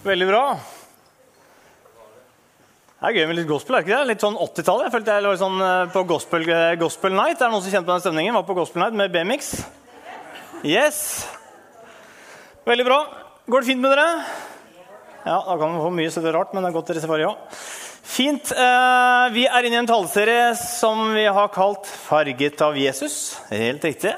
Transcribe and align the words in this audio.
Veldig 0.00 0.26
bra. 0.30 0.44
Det 3.00 3.08
er 3.08 3.16
gøy 3.18 3.26
med 3.28 3.36
litt 3.36 3.48
gospel. 3.50 3.74
er 3.76 3.82
det 3.82 3.84
ikke 3.84 3.98
det? 3.98 4.08
Litt 4.08 4.22
sånn 4.24 4.38
80-tallet. 4.40 4.86
Jeg 4.86 4.92
følte 4.94 5.16
jeg 5.16 5.26
var 5.26 5.40
sånn 5.42 5.58
eh, 5.64 5.90
på 5.92 6.02
gospel, 6.08 6.46
eh, 6.48 6.76
gospel 6.80 7.12
Night. 7.12 7.36
Er 7.36 7.42
det 7.42 7.52
noen 7.52 7.64
som 7.66 7.74
kjente 7.74 7.84
på 7.84 7.92
den 7.92 8.04
stemningen? 8.06 8.38
Var 8.38 8.46
på 8.48 8.56
Gospel 8.56 8.80
Night 8.80 8.96
med 8.96 9.12
B-Mix. 9.12 9.50
Yes. 10.64 11.02
Veldig 12.64 12.86
bra. 12.88 12.98
Går 13.44 13.60
det 13.60 13.68
fint 13.68 13.84
med 13.84 13.92
dere? 13.92 14.06
Ja, 15.26 15.36
da 15.36 15.58
kan 15.60 15.76
vi 15.76 15.84
få 15.84 15.92
mye 15.98 16.14
så 16.14 16.24
det 16.24 16.32
er 16.32 16.38
rart, 16.38 16.56
men 16.56 16.64
det 16.64 16.70
er 16.70 16.78
godt 16.78 16.94
dere 16.94 17.04
svarer 17.04 17.26
ja. 17.26 17.34
Fint. 18.10 18.54
Eh, 18.56 19.26
vi 19.36 19.44
er 19.50 19.68
inne 19.68 19.82
i 19.82 19.82
en 19.82 19.90
taleserie 19.92 20.54
som 20.56 21.10
vi 21.12 21.28
har 21.28 21.52
kalt 21.52 21.84
'Farget 21.84 22.64
av 22.64 22.80
Jesus'. 22.80 23.36
Helt 23.52 23.84
riktig. 23.84 24.16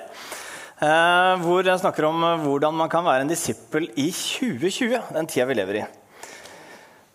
Eh, 0.82 1.34
hvor 1.44 1.62
jeg 1.62 1.78
snakker 1.78 2.08
om 2.08 2.24
hvordan 2.42 2.74
man 2.74 2.88
kan 2.90 3.04
være 3.06 3.22
en 3.22 3.28
disippel 3.30 3.84
i 4.02 4.08
2020, 4.10 4.96
den 5.14 5.28
tida 5.30 5.44
vi 5.46 5.54
lever 5.54 5.78
i. 5.78 5.84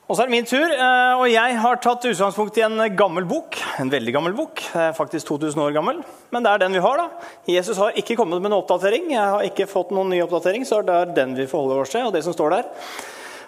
Og 0.07 0.15
så 0.15 0.23
er 0.23 0.29
det 0.29 0.35
min 0.37 0.47
tur, 0.47 0.71
eh, 0.71 1.15
og 1.19 1.25
jeg 1.27 1.57
har 1.59 1.81
tatt 1.83 2.07
utgangspunkt 2.07 2.55
i 2.61 2.63
en 2.63 2.79
gammel 2.95 3.27
bok. 3.27 3.59
En 3.83 3.91
veldig 3.91 4.13
gammel 4.15 4.37
bok, 4.37 4.63
faktisk 4.95 5.33
2000 5.33 5.65
år 5.65 5.75
gammel. 5.75 5.99
Men 6.31 6.47
det 6.47 6.53
er 6.53 6.63
den 6.63 6.79
vi 6.79 6.85
har. 6.85 6.95
da. 6.95 7.27
Jesus 7.57 7.75
har 7.83 7.91
ikke 7.99 8.15
kommet 8.15 8.39
med 8.39 8.53
noen 8.53 8.63
oppdatering. 8.63 9.11
Jeg 9.11 9.35
har 9.35 9.43
ikke 9.43 9.67
fått 9.67 9.91
noen 9.91 10.15
ny 10.15 10.23
oppdatering, 10.23 10.63
så 10.63 10.79
det 10.79 10.95
er 10.95 11.13
den 11.19 11.35
vi 11.35 11.51
forholder 11.51 11.83
oss 11.83 11.91
til. 11.91 12.07
og 12.07 12.15
det 12.15 12.23
som 12.23 12.31
står 12.31 12.55
der. 12.55 12.65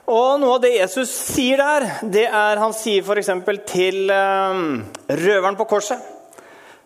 Og 0.09 0.39
Noe 0.41 0.55
av 0.57 0.61
det 0.61 0.75
Jesus 0.75 1.09
sier 1.15 1.63
der, 1.63 2.01
det 2.03 2.27
er 2.27 2.57
Han 2.59 2.73
sier 2.73 3.03
f.eks. 3.07 3.29
til 3.71 4.11
røveren 4.11 5.55
på 5.55 5.69
korset. 5.69 6.01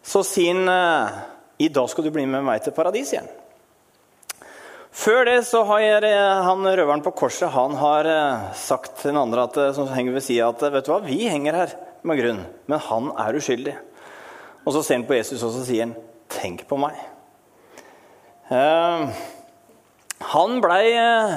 Så 0.04 0.22
sier 0.22 0.54
han 0.54 1.33
i 1.64 1.72
dag 1.72 1.90
skal 1.90 2.06
du 2.06 2.12
bli 2.14 2.26
med 2.30 2.44
meg 2.46 2.62
til 2.64 2.76
paradis 2.76 3.14
igjen. 3.14 3.30
Før 4.94 5.24
det 5.26 5.40
så 5.48 5.64
har 5.66 6.06
han 6.46 6.68
røveren 6.68 7.02
på 7.02 7.16
korset 7.18 7.50
han 7.56 7.74
har 7.80 8.06
eh, 8.06 8.44
sagt 8.58 9.00
til 9.00 9.10
den 9.10 9.22
andre 9.24 9.48
at, 9.48 9.58
eh, 9.58 9.72
som 9.74 9.90
henger 9.90 10.14
ved 10.14 10.26
sida, 10.26 10.52
at 10.52 10.62
vet 10.76 10.86
du 10.86 10.92
hva, 10.94 11.00
vi 11.02 11.24
henger 11.26 11.58
her 11.58 11.74
med 12.06 12.20
grunn, 12.20 12.44
men 12.70 12.84
han 12.90 13.10
er 13.24 13.40
uskyldig. 13.40 13.74
Og 14.64 14.76
så 14.76 14.84
ser 14.84 15.00
han 15.00 15.08
på 15.10 15.18
Jesus 15.18 15.42
og 15.42 15.56
så 15.56 15.64
sier 15.66 15.88
han, 15.88 15.96
'Tenk 16.30 16.68
på 16.70 16.78
meg'. 16.78 17.02
Eh, 18.54 19.10
han 20.34 20.62
blei 20.62 20.94
eh, 20.94 21.34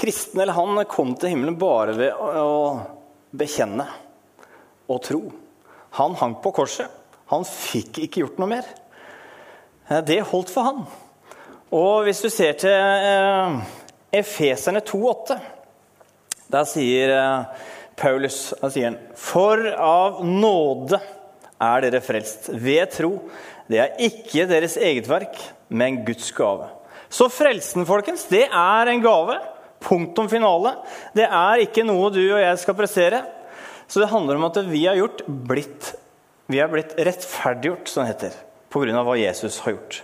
kristen, 0.00 0.40
eller 0.40 0.56
han 0.56 0.84
kom 0.88 1.14
til 1.14 1.34
himmelen 1.34 1.58
bare 1.60 1.94
ved 1.96 2.12
å, 2.12 2.30
å 2.40 3.36
bekjenne 3.36 3.86
og 4.88 5.02
tro. 5.04 5.22
Han 6.00 6.16
hang 6.18 6.38
på 6.42 6.54
korset. 6.56 6.88
Han 7.32 7.44
fikk 7.44 8.00
ikke 8.04 8.24
gjort 8.24 8.40
noe 8.40 8.50
mer. 8.50 8.68
Eh, 9.88 10.04
det 10.04 10.20
holdt 10.30 10.52
for 10.52 10.68
han. 10.68 10.84
Og 11.74 12.04
hvis 12.06 12.22
du 12.24 12.30
ser 12.32 12.56
til 12.60 12.72
eh, 12.72 13.58
Efeserne 14.14 14.82
2,8, 14.84 15.38
der 16.54 16.68
sier 16.68 17.14
eh, 17.16 17.64
Paulus 17.98 18.38
da 18.60 18.70
sier 18.72 18.90
han, 18.90 19.00
For 19.18 19.60
av 19.74 20.22
nåde 20.26 21.00
er 21.62 21.84
dere 21.84 22.02
frelst 22.04 22.50
ved 22.52 22.94
tro. 22.94 23.16
Det 23.70 23.80
er 23.80 24.00
ikke 24.06 24.48
deres 24.50 24.76
eget 24.76 25.08
verk, 25.08 25.38
men 25.68 26.02
Guds 26.06 26.30
gave. 26.36 26.68
Så 27.08 27.28
frelsen, 27.32 27.86
folkens, 27.88 28.26
det 28.30 28.46
er 28.48 28.90
en 28.90 29.04
gave. 29.04 29.38
Punktum 29.84 30.30
finale. 30.32 30.74
Det 31.16 31.26
er 31.28 31.62
ikke 31.66 31.84
noe 31.86 32.08
du 32.12 32.22
og 32.22 32.40
jeg 32.40 32.60
skal 32.60 32.76
prestere. 32.78 33.20
Så 33.86 34.00
det 34.00 34.10
handler 34.10 34.40
om 34.40 34.48
at 34.48 34.58
vi 34.66 34.86
har 34.88 34.98
gjort 34.98 35.22
blitt, 35.28 35.92
vi 36.48 36.60
har 36.60 36.72
blitt 36.72 36.96
rettferdiggjort, 36.96 37.88
som 37.90 38.04
det 38.04 38.14
heter 38.14 38.42
pga. 38.74 39.04
hva 39.06 39.14
Jesus 39.18 39.60
har 39.64 39.76
gjort. 39.76 40.02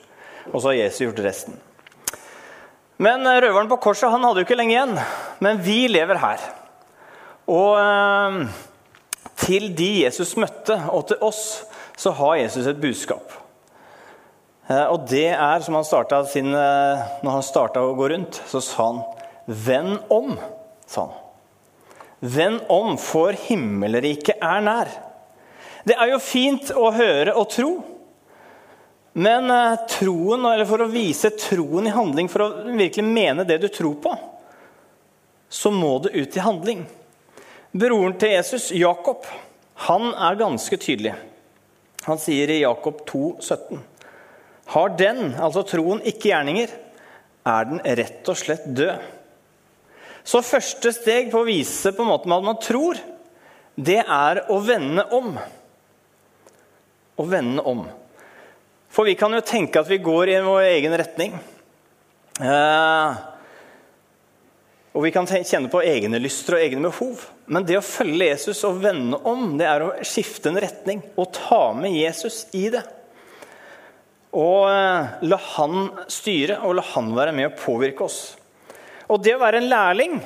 Og 0.53 0.63
så 0.63 0.71
har 0.71 0.79
Jesus 0.81 1.05
gjort 1.09 1.27
resten. 1.27 1.59
Men 3.01 3.25
eh, 3.27 3.41
røveren 3.41 3.71
på 3.71 3.81
korset 3.81 4.13
han 4.13 4.25
hadde 4.27 4.43
jo 4.43 4.49
ikke 4.49 4.59
lenge 4.61 4.77
igjen. 4.77 4.97
Men 5.41 5.61
vi 5.65 5.85
lever 5.89 6.21
her. 6.21 6.43
Og 7.51 7.79
eh, 7.81 8.41
til 9.41 9.71
de 9.77 9.91
Jesus 10.03 10.37
møtte, 10.41 10.77
og 10.93 11.07
til 11.09 11.23
oss, 11.25 11.45
så 11.97 12.13
har 12.17 12.43
Jesus 12.43 12.69
et 12.69 12.81
budskap. 12.81 13.33
Eh, 14.69 14.85
og 14.85 15.09
det 15.09 15.31
er, 15.33 15.65
som 15.65 15.79
han 15.79 16.27
sin, 16.29 16.53
når 16.53 17.33
han 17.39 17.47
starta 17.47 17.83
å 17.85 17.97
gå 17.97 18.13
rundt, 18.13 18.43
så 18.47 18.61
sa 18.65 18.91
han 18.93 19.03
'Venn 19.49 19.97
om', 20.13 20.37
sa 20.87 21.09
han. 21.09 21.17
'Venn 22.21 22.61
om, 22.69 22.99
for 22.99 23.33
himmelriket 23.33 24.37
er 24.45 24.61
nær. 24.61 24.93
Det 25.89 25.97
er 25.97 26.13
jo 26.13 26.21
fint 26.21 26.71
å 26.77 26.93
høre 26.93 27.33
og 27.35 27.49
tro. 27.49 27.71
Men 29.13 29.51
eh, 29.51 29.87
troen, 29.91 30.45
eller 30.47 30.69
for 30.69 30.85
å 30.85 30.91
vise 30.91 31.33
troen 31.35 31.89
i 31.89 31.95
handling, 31.95 32.29
for 32.31 32.45
å 32.45 32.51
virkelig 32.69 33.07
mene 33.07 33.47
det 33.47 33.59
du 33.63 33.69
tror 33.73 33.97
på, 34.03 34.15
så 35.51 35.73
må 35.75 35.97
det 36.05 36.15
ut 36.15 36.37
i 36.37 36.45
handling. 36.45 36.85
Broren 37.73 38.15
til 38.19 38.37
Jesus, 38.37 38.71
Jakob, 38.75 39.27
han 39.87 40.13
er 40.15 40.39
ganske 40.39 40.79
tydelig. 40.79 41.17
Han 42.07 42.21
sier 42.23 42.51
i 42.51 42.63
Jakob 42.63 43.03
2, 43.09 43.25
17, 43.43 43.81
Har 44.71 44.93
den, 44.95 45.33
altså 45.35 45.65
troen, 45.67 46.03
ikke 46.07 46.31
gjerninger, 46.31 46.71
er 47.51 47.67
den 47.67 47.81
rett 47.99 48.29
og 48.31 48.39
slett 48.39 48.69
død. 48.71 49.01
Så 50.23 50.43
første 50.45 50.93
steg 50.95 51.33
på 51.33 51.41
å 51.41 51.49
vise 51.49 51.91
på 51.97 52.05
en 52.05 52.11
måte 52.13 52.31
at 52.31 52.45
man 52.47 52.61
tror, 52.63 53.01
det 53.75 54.03
er 54.05 54.45
å 54.53 54.61
vende 54.63 55.03
om. 55.17 55.33
Å 57.17 57.27
vende 57.27 57.65
om. 57.67 57.83
For 58.91 59.07
vi 59.07 59.15
kan 59.19 59.35
jo 59.35 59.43
tenke 59.47 59.81
at 59.81 59.91
vi 59.91 60.01
går 60.03 60.33
i 60.33 60.39
vår 60.43 60.65
egen 60.73 60.95
retning. 60.99 61.37
Eh, 62.41 63.19
og 64.91 65.05
vi 65.05 65.13
kan 65.15 65.29
kjenne 65.31 65.71
på 65.71 65.83
egne 65.87 66.19
lyster 66.19 66.57
og 66.57 66.65
egne 66.65 66.89
behov. 66.89 67.23
Men 67.47 67.67
det 67.67 67.79
å 67.79 67.85
følge 67.87 68.33
Jesus 68.33 68.65
og 68.67 68.81
vende 68.83 69.21
om, 69.31 69.55
det 69.61 69.69
er 69.71 69.85
å 69.85 69.93
skifte 70.07 70.51
en 70.51 70.59
retning 70.63 71.05
og 71.15 71.31
ta 71.37 71.69
med 71.77 71.95
Jesus 71.95 72.43
i 72.59 72.67
det. 72.75 72.83
Og 74.35 74.67
eh, 74.71 75.15
la 75.31 75.39
han 75.55 75.93
styre, 76.11 76.59
og 76.67 76.75
la 76.79 76.87
han 76.91 77.15
være 77.15 77.35
med 77.37 77.51
å 77.51 77.57
påvirke 77.59 78.07
oss. 78.07 78.19
Og 79.11 79.23
det 79.23 79.37
å 79.37 79.43
være 79.43 79.63
en 79.63 79.71
lærling, 79.71 80.19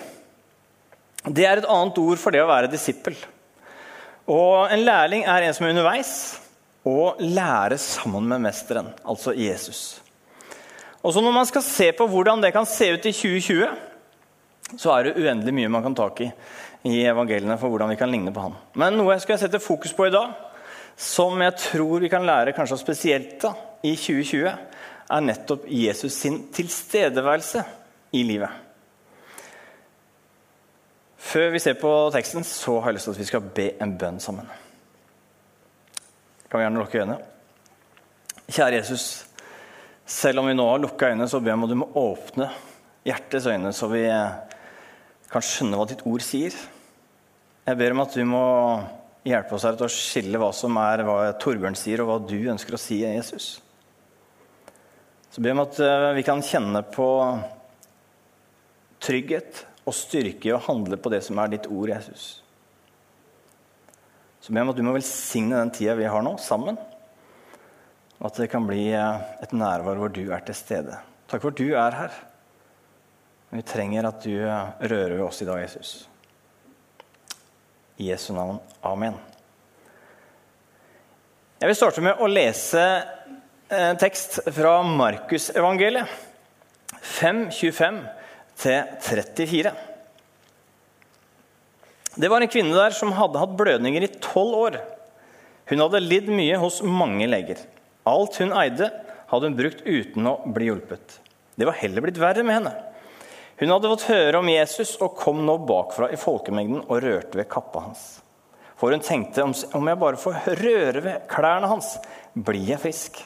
det 1.24 1.44
er 1.48 1.60
et 1.60 1.68
annet 1.68 2.00
ord 2.00 2.20
for 2.20 2.32
det 2.32 2.40
å 2.44 2.48
være 2.48 2.72
disippel. 2.72 3.16
Og 4.32 4.72
en 4.72 4.84
lærling 4.84 5.24
er 5.28 5.44
en 5.44 5.56
som 5.56 5.68
er 5.68 5.76
underveis 5.76 6.14
og 6.84 7.20
lære 7.20 7.78
sammen 7.80 8.28
med 8.28 8.42
mesteren, 8.44 8.92
altså 9.08 9.32
Jesus. 9.32 10.02
Og 11.02 11.12
så 11.12 11.20
Når 11.20 11.32
man 11.32 11.46
skal 11.46 11.62
se 11.62 11.92
på 11.92 12.06
hvordan 12.06 12.42
det 12.42 12.52
kan 12.52 12.66
se 12.66 12.92
ut 12.92 13.06
i 13.06 13.12
2020, 13.12 13.68
så 14.78 14.92
er 14.92 15.02
det 15.02 15.16
uendelig 15.16 15.54
mye 15.54 15.68
man 15.68 15.82
kan 15.82 15.94
tak 15.94 16.20
i 16.20 16.30
i 16.84 17.04
evangeliene 17.08 17.56
for 17.56 17.72
hvordan 17.72 17.88
vi 17.94 17.96
kan 17.96 18.10
ligne 18.12 18.32
på 18.32 18.42
han. 18.44 18.56
Men 18.76 18.98
noe 18.98 19.14
jeg 19.14 19.24
skal 19.24 19.38
sette 19.40 19.60
fokus 19.62 19.94
på 19.96 20.04
i 20.08 20.12
dag, 20.12 20.34
som 20.96 21.40
jeg 21.40 21.56
tror 21.70 22.02
vi 22.04 22.10
kan 22.12 22.26
lære 22.26 22.52
kanskje 22.56 22.78
spesielt 22.78 23.38
da, 23.42 23.54
i 23.84 23.94
2020, 23.96 24.52
er 25.14 25.24
nettopp 25.24 25.64
Jesus 25.68 26.12
sin 26.12 26.42
tilstedeværelse 26.52 27.64
i 28.12 28.22
livet. 28.22 28.60
Før 31.24 31.48
vi 31.50 31.58
ser 31.58 31.80
på 31.80 31.92
teksten, 32.12 32.44
så 32.44 32.78
har 32.80 32.92
jeg 32.92 32.98
lyst 32.98 33.08
til 33.08 33.16
at 33.16 33.22
vi 33.22 33.30
skal 33.32 33.48
be 33.56 33.70
en 33.82 33.96
bønn 34.00 34.20
sammen 34.20 34.63
kan 36.54 36.60
vi 36.60 36.66
gjerne 36.68 36.82
lukke 36.84 37.00
øynene. 37.02 37.16
Kjære 38.46 38.76
Jesus. 38.76 39.04
Selv 40.06 40.38
om 40.38 40.46
vi 40.46 40.52
nå 40.54 40.68
har 40.68 40.78
lukka 40.78 41.08
øynene, 41.10 41.26
så 41.26 41.40
ber 41.42 41.50
jeg 41.50 41.58
om 41.58 41.64
at 41.66 41.72
du 41.72 41.78
må 41.80 41.88
åpne 41.98 42.46
hjertets 43.02 43.48
øyne, 43.50 43.72
så 43.74 43.88
vi 43.90 44.04
kan 45.32 45.42
skjønne 45.42 45.80
hva 45.80 45.86
ditt 45.90 46.04
ord 46.06 46.22
sier. 46.22 46.54
Jeg 47.66 47.80
ber 47.80 47.96
om 47.96 48.04
at 48.04 48.14
du 48.14 48.22
må 48.30 48.44
hjelpe 49.26 49.56
oss 49.56 49.66
her 49.66 49.80
til 49.80 49.88
å 49.88 49.96
skille 49.96 50.38
hva 50.38 50.52
som 50.54 50.78
er 50.78 51.02
hva 51.08 51.16
Torbjørn 51.42 51.80
sier, 51.80 52.04
og 52.04 52.12
hva 52.12 52.20
du 52.22 52.36
ønsker 52.54 52.78
å 52.78 52.82
si, 52.84 53.00
Jesus. 53.02 53.50
Så 55.26 55.42
ber 55.42 55.50
jeg 55.50 55.58
om 55.58 55.64
at 55.64 55.82
eh, 55.82 56.08
vi 56.20 56.26
kan 56.30 56.46
kjenne 56.52 56.84
på 56.94 57.08
trygghet 59.02 59.64
og 59.90 59.98
styrke 60.04 60.52
i 60.52 60.54
å 60.54 60.62
handle 60.70 61.02
på 61.02 61.10
det 61.10 61.24
som 61.26 61.42
er 61.42 61.56
ditt 61.56 61.66
ord, 61.66 61.90
Jesus. 61.96 62.43
Så 64.44 64.52
be 64.52 64.60
om 64.60 64.68
at 64.74 64.76
du 64.76 64.84
må 64.84 64.92
velsigne 64.92 65.56
den 65.56 65.70
tida 65.72 65.94
vi 65.96 66.04
har 66.04 66.20
nå, 66.20 66.34
sammen. 66.36 66.76
Og 68.18 68.26
at 68.28 68.36
det 68.42 68.50
kan 68.52 68.66
bli 68.68 68.90
eh, 68.92 69.22
et 69.40 69.54
nærvær 69.56 69.96
hvor 69.96 70.10
du 70.12 70.20
er 70.36 70.42
til 70.44 70.56
stede. 70.58 70.98
Takk 71.32 71.40
for 71.40 71.54
at 71.54 71.62
du 71.62 71.70
er 71.72 71.96
her. 71.96 72.18
Men 73.48 73.62
vi 73.62 73.64
trenger 73.70 74.04
at 74.10 74.18
du 74.20 74.34
eh, 74.34 74.74
rører 74.84 75.14
ved 75.14 75.22
oss 75.24 75.40
i 75.40 75.48
dag, 75.48 75.62
Jesus. 75.62 75.94
I 77.96 78.10
Jesu 78.10 78.34
navn. 78.36 78.60
Amen. 78.84 79.16
Jeg 81.62 81.72
vil 81.72 81.80
starte 81.80 82.04
med 82.04 82.20
å 82.20 82.28
lese 82.28 82.84
en 83.72 83.96
tekst 83.96 84.42
fra 84.52 84.76
Markusevangeliet 84.84 86.20
5.25 87.00 88.04
til 88.60 88.94
34. 89.08 89.72
Det 92.14 92.30
var 92.30 92.40
en 92.40 92.50
kvinne 92.50 92.76
der 92.76 92.94
som 92.94 93.12
hadde 93.16 93.40
hatt 93.42 93.56
blødninger 93.58 94.06
i 94.06 94.12
tolv 94.22 94.58
år. 94.58 94.80
Hun 95.70 95.82
hadde 95.82 96.02
lidd 96.04 96.28
mye 96.30 96.58
hos 96.62 96.80
mange 96.86 97.26
leger. 97.26 97.62
Alt 98.06 98.38
hun 98.42 98.52
eide, 98.54 98.90
hadde 99.30 99.48
hun 99.48 99.56
brukt 99.58 99.82
uten 99.82 100.28
å 100.28 100.34
bli 100.54 100.68
hjulpet. 100.68 101.18
Det 101.56 101.66
var 101.66 101.78
heller 101.80 102.04
blitt 102.04 102.20
verre 102.22 102.44
med 102.46 102.58
henne. 102.58 102.74
Hun 103.58 103.70
hadde 103.70 103.90
fått 103.90 104.08
høre 104.10 104.40
om 104.40 104.50
Jesus 104.50 104.96
og 105.02 105.16
kom 105.18 105.44
nå 105.46 105.56
bakfra 105.66 106.10
i 106.12 106.18
folkemengden 106.18 106.84
og 106.84 107.02
rørte 107.02 107.38
ved 107.38 107.48
kappa 107.50 107.86
hans. 107.86 108.02
For 108.78 108.90
hun 108.90 109.02
tenkte 109.02 109.44
om 109.46 109.88
jeg 109.88 110.00
bare 110.00 110.18
får 110.20 110.58
røre 110.58 111.02
ved 111.04 111.26
klærne 111.30 111.70
hans, 111.70 111.94
blir 112.34 112.74
jeg 112.74 112.82
frisk. 112.82 113.20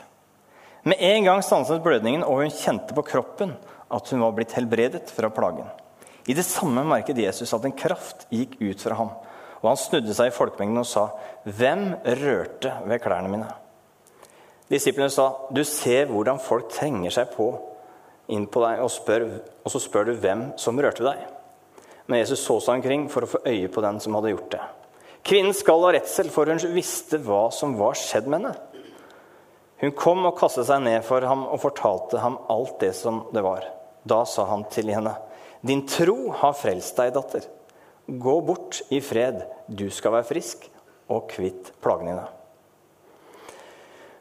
Med 0.88 1.00
en 1.02 1.26
gang 1.26 1.42
stanset 1.44 1.82
blødningen, 1.84 2.22
og 2.24 2.44
hun 2.44 2.54
kjente 2.54 2.94
på 2.96 3.04
kroppen 3.08 3.56
at 3.92 4.12
hun 4.12 4.22
var 4.22 4.36
blitt 4.36 4.54
helbredet 4.56 5.08
fra 5.12 5.32
plagen. 5.32 5.66
I 6.28 6.36
det 6.36 6.44
samme 6.44 6.84
merket 6.84 7.18
Jesus 7.18 7.54
at 7.56 7.64
en 7.64 7.76
kraft 7.76 8.26
gikk 8.32 8.58
ut 8.60 8.82
fra 8.84 8.98
ham. 8.98 9.14
Og 9.62 9.70
han 9.70 9.80
snudde 9.80 10.14
seg 10.14 10.30
i 10.30 10.34
folkemengden 10.36 10.82
og 10.82 10.86
sa, 10.86 11.08
'Hvem 11.44 12.04
rørte 12.04 12.72
ved 12.84 13.00
klærne 13.00 13.28
mine?' 13.28 13.54
Disiplene 14.70 15.10
sa, 15.10 15.32
'Du 15.50 15.64
ser 15.64 16.06
hvordan 16.06 16.38
folk 16.38 16.68
trenger 16.68 17.10
seg 17.10 17.32
på 17.32 17.58
inn 18.28 18.46
på 18.46 18.60
deg, 18.60 18.80
og, 18.80 18.90
spør, 18.90 19.40
og 19.64 19.70
så 19.72 19.80
spør 19.80 20.04
du 20.04 20.14
hvem 20.14 20.58
som 20.58 20.78
rørte 20.78 21.02
deg.' 21.02 21.26
Men 22.06 22.20
Jesus 22.20 22.44
så 22.44 22.60
seg 22.60 22.74
omkring 22.74 23.08
for 23.08 23.22
å 23.22 23.26
få 23.28 23.38
øye 23.46 23.68
på 23.68 23.80
den 23.80 24.00
som 24.00 24.14
hadde 24.14 24.30
gjort 24.30 24.50
det. 24.50 24.60
Kvinnen 25.24 25.54
skal 25.54 25.84
av 25.84 25.92
redsel, 25.92 26.30
for 26.30 26.46
hun 26.46 26.60
visste 26.72 27.18
hva 27.18 27.50
som 27.52 27.76
var 27.76 27.94
skjedd 27.94 28.26
med 28.26 28.40
henne. 28.40 28.54
Hun 29.80 29.92
kom 29.92 30.24
og 30.26 30.38
kastet 30.38 30.66
seg 30.66 30.82
ned 30.82 31.04
for 31.04 31.20
ham 31.20 31.44
og 31.46 31.60
fortalte 31.60 32.18
ham 32.18 32.38
alt 32.50 32.80
det 32.80 32.94
som 32.96 33.26
det 33.34 33.42
var. 33.44 33.66
Da 34.08 34.24
sa 34.24 34.46
han 34.48 34.64
til 34.72 34.88
henne, 34.90 35.14
'Din 35.62 35.86
tro 35.86 36.30
har 36.32 36.56
frelst 36.56 36.96
deg, 36.96 37.14
datter.' 37.14 37.48
Gå 38.08 38.40
bort 38.40 38.80
i 38.90 39.00
fred, 39.04 39.42
du 39.68 39.90
skal 39.92 40.14
være 40.14 40.24
frisk 40.24 40.64
og 41.12 41.26
kvitt 41.28 41.74
plagene 41.84 42.14
dine. 42.14 42.28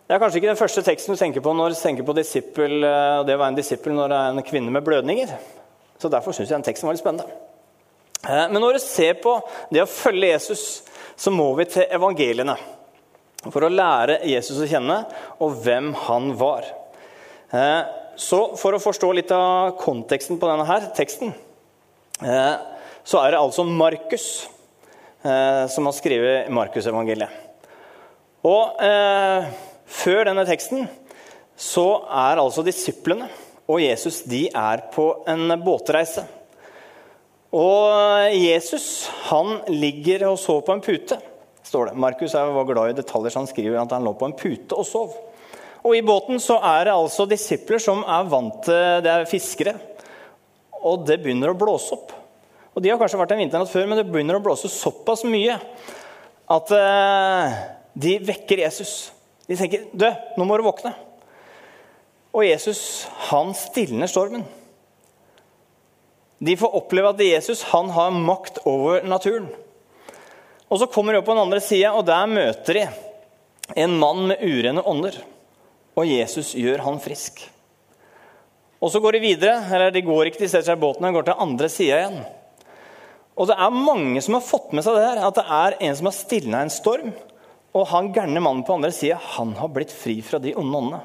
Det 0.07 0.15
er 0.15 0.19
kanskje 0.19 0.39
ikke 0.39 0.49
den 0.49 0.59
første 0.59 0.83
teksten 0.83 1.15
du 1.15 1.19
tenker 1.19 1.43
på 1.43 1.53
når 1.55 1.73
du 1.73 1.79
tenker 1.79 2.03
på 2.07 2.15
eh, 2.15 3.23
det 3.27 3.35
å 3.35 3.39
være 3.39 3.47
en 3.51 3.57
disippel 3.59 3.95
når 3.95 4.11
det 4.11 4.17
er 4.17 4.33
en 4.33 4.47
kvinne 4.47 4.71
med 4.71 4.83
blødninger. 4.83 5.33
Så 5.99 6.11
Derfor 6.11 6.31
syns 6.31 6.49
jeg 6.49 6.55
den 6.55 6.67
teksten 6.67 6.87
var 6.87 6.95
litt 6.95 7.03
spennende. 7.03 7.27
Eh, 8.23 8.45
men 8.51 8.61
når 8.63 8.77
du 8.77 8.83
ser 8.83 9.19
på 9.23 9.37
det 9.71 9.83
å 9.83 9.89
følge 9.91 10.31
Jesus, 10.31 10.63
så 11.15 11.31
må 11.31 11.49
vi 11.59 11.67
til 11.71 11.87
evangeliene. 11.91 12.55
For 13.47 13.63
å 13.63 13.71
lære 13.71 14.21
Jesus 14.27 14.59
å 14.63 14.67
kjenne, 14.67 15.01
og 15.43 15.59
hvem 15.63 15.93
han 16.07 16.31
var. 16.39 16.67
Eh, 18.17 18.21
så 18.21 18.57
for 18.57 18.73
å 18.73 18.81
forstå 18.81 19.13
litt 19.13 19.31
av 19.31 19.77
konteksten 19.77 20.39
på 20.41 20.49
denne 20.49 20.65
her 20.65 20.89
teksten 20.97 21.33
så 23.07 23.19
er 23.21 23.31
det 23.31 23.39
altså 23.39 23.63
Markus 23.63 24.47
eh, 25.21 25.67
som 25.69 25.85
har 25.85 25.93
skrevet 25.93 26.49
Markusevangeliet. 26.49 27.29
Og 28.41 28.81
eh, 28.81 29.45
før 29.85 30.25
denne 30.25 30.47
teksten 30.49 30.87
så 31.57 31.85
er 32.09 32.41
altså 32.41 32.65
disiplene 32.65 33.29
og 33.67 33.83
Jesus 33.83 34.23
de 34.25 34.47
er 34.49 34.87
på 34.93 35.05
en 35.29 35.53
båtreise. 35.61 36.25
Og 37.53 38.33
Jesus 38.33 39.07
han 39.29 39.61
ligger 39.69 40.25
og 40.31 40.39
sover 40.41 40.65
på 40.65 40.75
en 40.75 40.83
pute. 40.83 41.21
står 41.63 41.85
det. 41.85 41.97
Markus 41.99 42.33
var 42.33 42.65
glad 42.65 42.89
i 42.89 42.97
detaljer, 42.97 43.29
så 43.29 43.39
han 43.39 43.47
skriver 43.47 43.81
at 43.81 43.91
han 43.91 44.03
lå 44.03 44.13
på 44.17 44.25
en 44.25 44.35
pute 44.39 44.75
og 44.75 44.87
sov. 44.87 45.15
Og 45.87 45.95
I 45.95 46.03
båten 46.03 46.41
så 46.43 46.57
er 46.59 46.89
det 46.89 46.95
altså 46.97 47.23
disipler 47.29 47.79
som 47.79 48.01
er 48.03 48.27
vant 48.27 48.59
til 48.65 49.03
Det 49.05 49.11
er 49.13 49.29
fiskere. 49.29 49.77
Og 50.83 51.05
det 51.07 51.21
begynner 51.23 51.53
å 51.53 51.57
blåse 51.57 51.95
opp. 51.95 52.11
Og 52.75 52.83
De 52.83 52.91
har 52.91 52.99
kanskje 52.99 53.19
vært 53.21 53.31
en 53.33 53.39
vinternatt 53.41 53.71
før, 53.71 53.87
men 53.87 53.97
det 53.97 54.09
begynner 54.09 54.37
å 54.37 54.43
blåse 54.43 54.69
såpass 54.69 55.23
mye 55.25 55.55
at 56.47 56.73
uh, 56.75 57.55
de 57.97 58.17
vekker 58.23 58.61
Jesus. 58.67 59.09
De 59.47 59.55
tenker 59.57 59.87
'Du, 59.89 60.05
nå 60.37 60.45
må 60.45 60.59
du 60.59 60.67
våkne'. 60.67 60.93
Og 62.35 62.45
Jesus, 62.45 63.07
han 63.31 63.55
stilner 63.57 64.11
stormen. 64.11 64.43
De 66.37 66.53
får 66.59 66.75
oppleve 66.77 67.15
at 67.15 67.23
Jesus 67.23 67.63
han 67.71 67.89
har 67.95 68.11
makt 68.13 68.59
over 68.69 69.01
naturen. 69.07 69.47
Og 70.69 70.79
Så 70.79 70.91
kommer 70.91 71.13
de 71.13 71.23
opp 71.23 71.25
på 71.25 71.33
den 71.33 71.47
andre 71.47 71.63
sida, 71.63 71.95
og 71.95 72.05
der 72.05 72.27
møter 72.29 72.77
de 72.77 72.85
en 73.75 73.97
mann 73.97 74.27
med 74.27 74.43
urene 74.43 74.83
ånder. 74.83 75.17
Og 75.97 76.05
Jesus 76.05 76.53
gjør 76.57 76.83
han 76.85 76.99
frisk. 77.01 77.41
Og 78.77 78.91
Så 78.93 79.01
går 79.01 79.17
de 79.17 79.23
videre, 79.23 79.61
eller 79.73 79.91
de 79.91 80.05
går 80.05 80.29
ikke, 80.29 80.43
de 80.43 80.49
setter 80.49 80.69
seg 80.69 80.77
i 80.77 80.83
båten 80.83 81.07
de 81.07 81.13
går 81.15 81.25
til 81.25 81.41
andre 81.41 81.69
sida 81.69 82.01
igjen. 82.01 82.19
Og 83.37 83.49
det 83.49 83.57
er 83.57 83.73
mange 83.73 84.21
som 84.21 84.37
har 84.37 84.45
fått 84.45 84.71
med 84.73 84.85
seg 84.85 84.97
det 84.97 85.05
her, 85.05 85.21
at 85.25 85.37
det 85.37 85.45
er 85.57 85.77
en 85.87 85.97
som 85.97 86.09
har 86.09 86.15
stilna 86.17 86.61
en 86.61 86.73
storm. 86.73 87.11
Og 87.77 87.89
han 87.91 88.11
gærne 88.13 88.41
mannen 88.41 88.65
på 88.65 88.77
andre 88.77 88.93
sida 88.93 89.17
han 89.35 89.53
har 89.57 89.69
blitt 89.73 89.93
fri 89.93 90.19
fra 90.25 90.39
de 90.41 90.53
onde 90.57 90.77
åndene. 90.77 91.01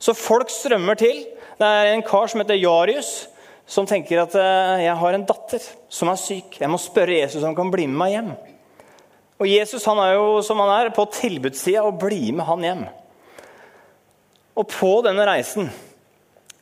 Så 0.00 0.16
folk 0.16 0.50
strømmer 0.50 0.98
til. 0.98 1.26
Det 1.60 1.66
er 1.66 1.92
en 1.92 2.06
kar 2.06 2.30
som 2.30 2.40
heter 2.40 2.58
Jarius, 2.58 3.28
som 3.68 3.86
tenker 3.86 4.22
at 4.22 4.34
eh, 4.38 4.86
jeg 4.86 4.96
har 5.02 5.14
en 5.14 5.26
datter 5.28 5.66
som 5.92 6.10
er 6.10 6.18
syk. 6.18 6.56
Jeg 6.62 6.70
må 6.72 6.80
spørre 6.80 7.20
Jesus 7.20 7.42
om 7.42 7.50
han 7.50 7.58
kan 7.58 7.70
bli 7.74 7.84
med 7.90 8.00
meg 8.00 8.14
hjem. 8.14 8.30
Og 9.40 9.50
Jesus 9.50 9.84
han 9.88 10.00
er 10.02 10.14
jo 10.16 10.40
som 10.44 10.58
han 10.62 10.72
er, 10.74 10.94
på 10.94 11.06
tilbudssida 11.14 11.84
og 11.86 12.00
bli 12.00 12.32
med 12.32 12.48
han 12.48 12.66
hjem. 12.66 12.82
Og 14.58 14.66
på 14.70 14.92
denne 15.06 15.26
reisen 15.28 15.70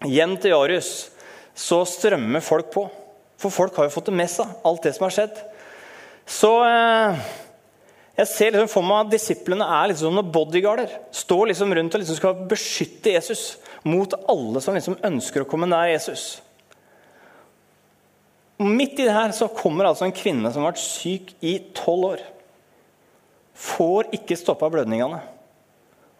hjem 0.07 0.37
til 0.41 0.55
Jarius 0.55 0.93
så 1.59 1.83
strømmer 1.89 2.45
folk 2.45 2.71
på. 2.75 2.87
For 3.39 3.55
folk 3.55 3.77
har 3.79 3.89
jo 3.89 3.95
fått 3.95 4.11
det 4.11 4.19
med 4.19 4.31
seg, 4.31 4.51
alt 4.67 4.85
det 4.85 4.95
som 4.97 5.07
har 5.07 5.15
skjedd. 5.15 5.39
Så 6.29 6.51
eh, 6.67 7.21
jeg 8.19 8.31
ser 8.33 8.53
liksom 8.55 8.71
for 8.73 8.87
meg 8.87 9.07
at 9.07 9.15
disiplene 9.15 9.67
er 9.79 9.93
liksom 9.93 10.15
noen 10.15 10.33
bodyguarder. 10.35 10.91
Står 11.15 11.49
liksom 11.51 11.73
rundt 11.75 11.95
og 11.95 12.03
liksom 12.03 12.19
skal 12.19 12.45
beskytte 12.51 13.15
Jesus 13.15 13.45
mot 13.87 14.15
alle 14.29 14.63
som 14.63 14.75
liksom 14.77 14.99
ønsker 15.07 15.45
å 15.45 15.49
komme 15.49 15.69
nær 15.71 15.87
Jesus. 15.93 16.41
Og 18.59 18.67
midt 18.67 18.99
i 18.99 19.07
det 19.07 19.15
her 19.15 19.31
så 19.37 19.47
kommer 19.55 19.87
altså 19.87 20.09
en 20.09 20.15
kvinne 20.15 20.51
som 20.51 20.65
har 20.65 20.73
vært 20.73 20.83
syk 20.83 21.31
i 21.47 21.61
tolv 21.79 22.09
år. 22.13 22.25
Får 23.59 24.11
ikke 24.19 24.39
stoppa 24.39 24.67
blødningene. 24.71 25.21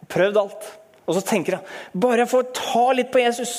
Prøvd 0.09 0.39
alt. 0.39 0.69
Og 1.09 1.17
så 1.17 1.25
tenker 1.25 1.57
han 1.57 1.97
bare 1.97 2.23
jeg 2.23 2.29
får 2.29 2.49
ta 2.53 2.83
litt 2.93 3.09
på 3.09 3.21
Jesus, 3.23 3.53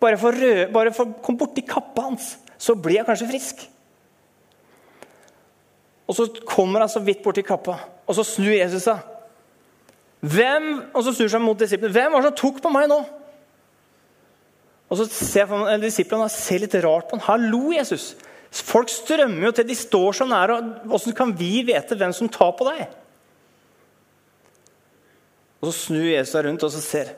bare 0.00 0.16
jeg 0.16 0.22
får, 0.22 0.38
røde, 0.40 0.68
bare 0.72 0.88
jeg 0.88 0.96
får 0.96 1.10
komme 1.24 1.42
borti 1.42 1.64
kappa 1.68 2.06
hans, 2.06 2.30
så 2.56 2.76
blir 2.78 3.02
jeg 3.02 3.08
kanskje 3.08 3.28
frisk. 3.28 3.66
Og 6.08 6.16
så 6.16 6.26
kommer 6.48 6.80
han 6.80 6.90
så 6.90 7.02
vidt 7.04 7.20
borti 7.24 7.44
kappa, 7.44 7.76
og 8.08 8.16
så 8.16 8.24
snur 8.24 8.54
Jesus 8.54 8.88
seg. 8.88 9.04
Hvem, 10.24 10.70
og 10.96 11.04
så 11.04 11.12
snur 11.14 11.28
seg 11.30 11.44
mot 11.44 11.60
disiplene. 11.60 11.92
Hvem 11.94 12.14
var 12.14 12.24
det 12.24 12.32
som 12.32 12.38
tok 12.40 12.62
på 12.64 12.72
meg 12.74 12.88
nå? 12.90 13.02
Og 14.88 14.98
så 14.98 15.04
ser 15.12 15.52
Disiplene 15.82 16.30
ser 16.32 16.64
litt 16.64 16.74
rart 16.82 17.10
på 17.10 17.18
ham. 17.18 17.24
Hallo, 17.26 17.68
Jesus! 17.76 18.14
Folk 18.48 18.88
strømmer 18.88 19.50
jo 19.50 19.52
til. 19.52 19.68
De 19.68 19.76
står 19.76 20.16
så 20.16 20.26
nære. 20.26 20.56
Åssen 20.96 21.14
kan 21.14 21.34
vi 21.36 21.60
vite 21.68 21.98
hvem 22.00 22.14
som 22.16 22.30
tar 22.32 22.54
på 22.56 22.66
deg? 22.70 22.88
Og 25.58 25.70
Så 25.70 25.74
snur 25.88 26.06
Jesus 26.06 26.32
seg 26.34 26.46
rundt 26.46 26.64
og 26.66 26.72
så 26.72 26.82
ser. 26.82 27.14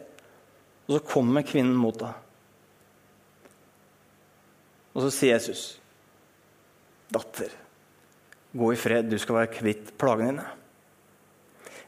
Og 0.88 0.96
så 0.96 1.00
kommer 1.12 1.46
kvinnen 1.46 1.76
mot 1.76 1.96
deg. 2.00 2.14
Og 4.94 5.04
så 5.04 5.10
sier 5.14 5.36
Jesus, 5.36 5.78
'Datter, 7.10 7.50
gå 8.52 8.72
i 8.72 8.78
fred, 8.78 9.06
du 9.10 9.18
skal 9.18 9.36
være 9.36 9.54
kvitt 9.54 9.92
plagene 9.98 10.32
dine.' 10.32 10.48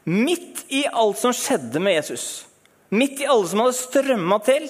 Midt 0.05 0.65
i 0.67 0.85
alt 0.87 1.17
som 1.17 1.31
skjedde 1.35 1.79
med 1.79 1.95
Jesus, 1.95 2.45
midt 2.91 3.21
i 3.23 3.27
alle 3.27 3.47
som 3.47 3.59
hadde 3.63 3.75
strømma 3.77 4.39
til, 4.43 4.65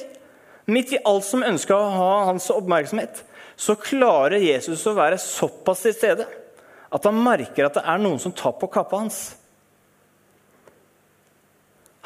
midt 0.70 0.94
i 0.94 1.02
alt 1.06 1.26
som 1.26 1.46
ønska 1.46 1.74
å 1.74 1.90
ha 1.90 2.26
hans 2.30 2.52
oppmerksomhet, 2.54 3.24
så 3.58 3.76
klarer 3.76 4.38
Jesus 4.42 4.86
å 4.86 4.94
være 4.98 5.18
såpass 5.22 5.82
til 5.86 5.96
stede 5.98 6.28
at 6.94 7.08
han 7.10 7.18
merker 7.18 7.66
at 7.66 7.80
det 7.80 7.86
er 7.86 8.02
noen 8.02 8.22
som 8.22 8.34
tar 8.36 8.54
på 8.60 8.70
kappa 8.70 9.02
hans. 9.02 9.34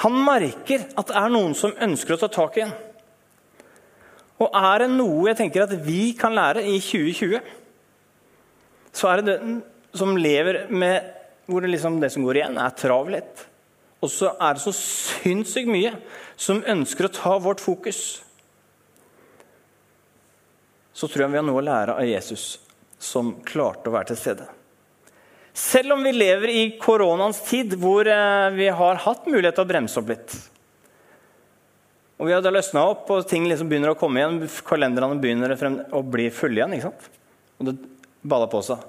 Han 0.03 0.17
merker 0.25 0.85
at 0.93 1.09
det 1.09 1.17
er 1.17 1.31
noen 1.33 1.55
som 1.57 1.73
ønsker 1.73 2.15
å 2.15 2.21
ta 2.21 2.29
tak 2.29 2.59
i 2.59 2.65
ham. 2.67 2.75
Og 4.37 4.53
er 4.53 4.83
det 4.83 4.91
noe 4.93 5.31
jeg 5.31 5.39
tenker 5.39 5.65
at 5.65 5.73
vi 5.81 6.11
kan 6.17 6.35
lære 6.37 6.61
i 6.61 6.77
2020, 6.77 7.39
så 8.93 9.09
er 9.09 9.21
det 9.21 9.37
den 9.39 9.55
som 9.97 10.17
lever 10.17 10.67
med 10.69 11.13
hvor 11.47 11.63
det, 11.63 11.71
liksom, 11.71 11.97
det 12.01 12.11
som 12.13 12.25
går 12.27 12.41
igjen, 12.41 12.59
er 12.59 12.75
travelhet. 12.77 13.45
Og 14.03 14.11
så 14.13 14.33
er 14.35 14.57
det 14.57 14.61
så 14.61 14.73
sinnssykt 14.75 15.71
mye 15.71 15.93
som 16.37 16.61
ønsker 16.61 17.07
å 17.07 17.13
ta 17.13 17.33
vårt 17.41 17.63
fokus. 17.63 18.01
Så 20.93 21.09
tror 21.09 21.25
jeg 21.25 21.33
vi 21.33 21.39
har 21.39 21.47
noe 21.47 21.61
å 21.61 21.65
lære 21.65 21.95
av 21.97 22.05
Jesus, 22.05 22.59
som 22.99 23.37
klarte 23.47 23.89
å 23.89 23.95
være 23.95 24.11
til 24.11 24.21
stede. 24.21 24.47
Selv 25.57 25.95
om 25.95 26.03
vi 26.05 26.13
lever 26.13 26.53
i 26.53 26.65
koronaens 26.77 27.39
tid, 27.47 27.73
hvor 27.81 28.05
eh, 28.05 28.51
vi 28.53 28.69
har 28.69 29.01
hatt 29.07 29.25
mulighet 29.25 29.57
til 29.57 29.65
å 29.65 29.71
bremse 29.71 29.99
opp 29.99 30.13
litt 30.13 30.37
og 32.17 32.25
vi 32.25 32.33
hadde 32.33 32.49
løsna 32.49 32.81
opp, 32.89 33.09
og 33.13 33.27
ting 33.29 33.45
liksom 33.45 33.69
begynner 33.69 33.93
å 33.93 33.97
komme 33.97 34.23
igjen. 34.23 34.39
Kalenderne 34.65 35.19
begynner 35.21 35.53
å 35.93 36.01
bli 36.01 36.31
fulle 36.33 36.57
igjen. 36.57 36.73
ikke 36.73 36.89
sant? 36.89 37.09
Og 37.59 37.69
det 37.69 37.75
baller 38.25 38.49
på 38.49 38.63
seg. 38.65 38.81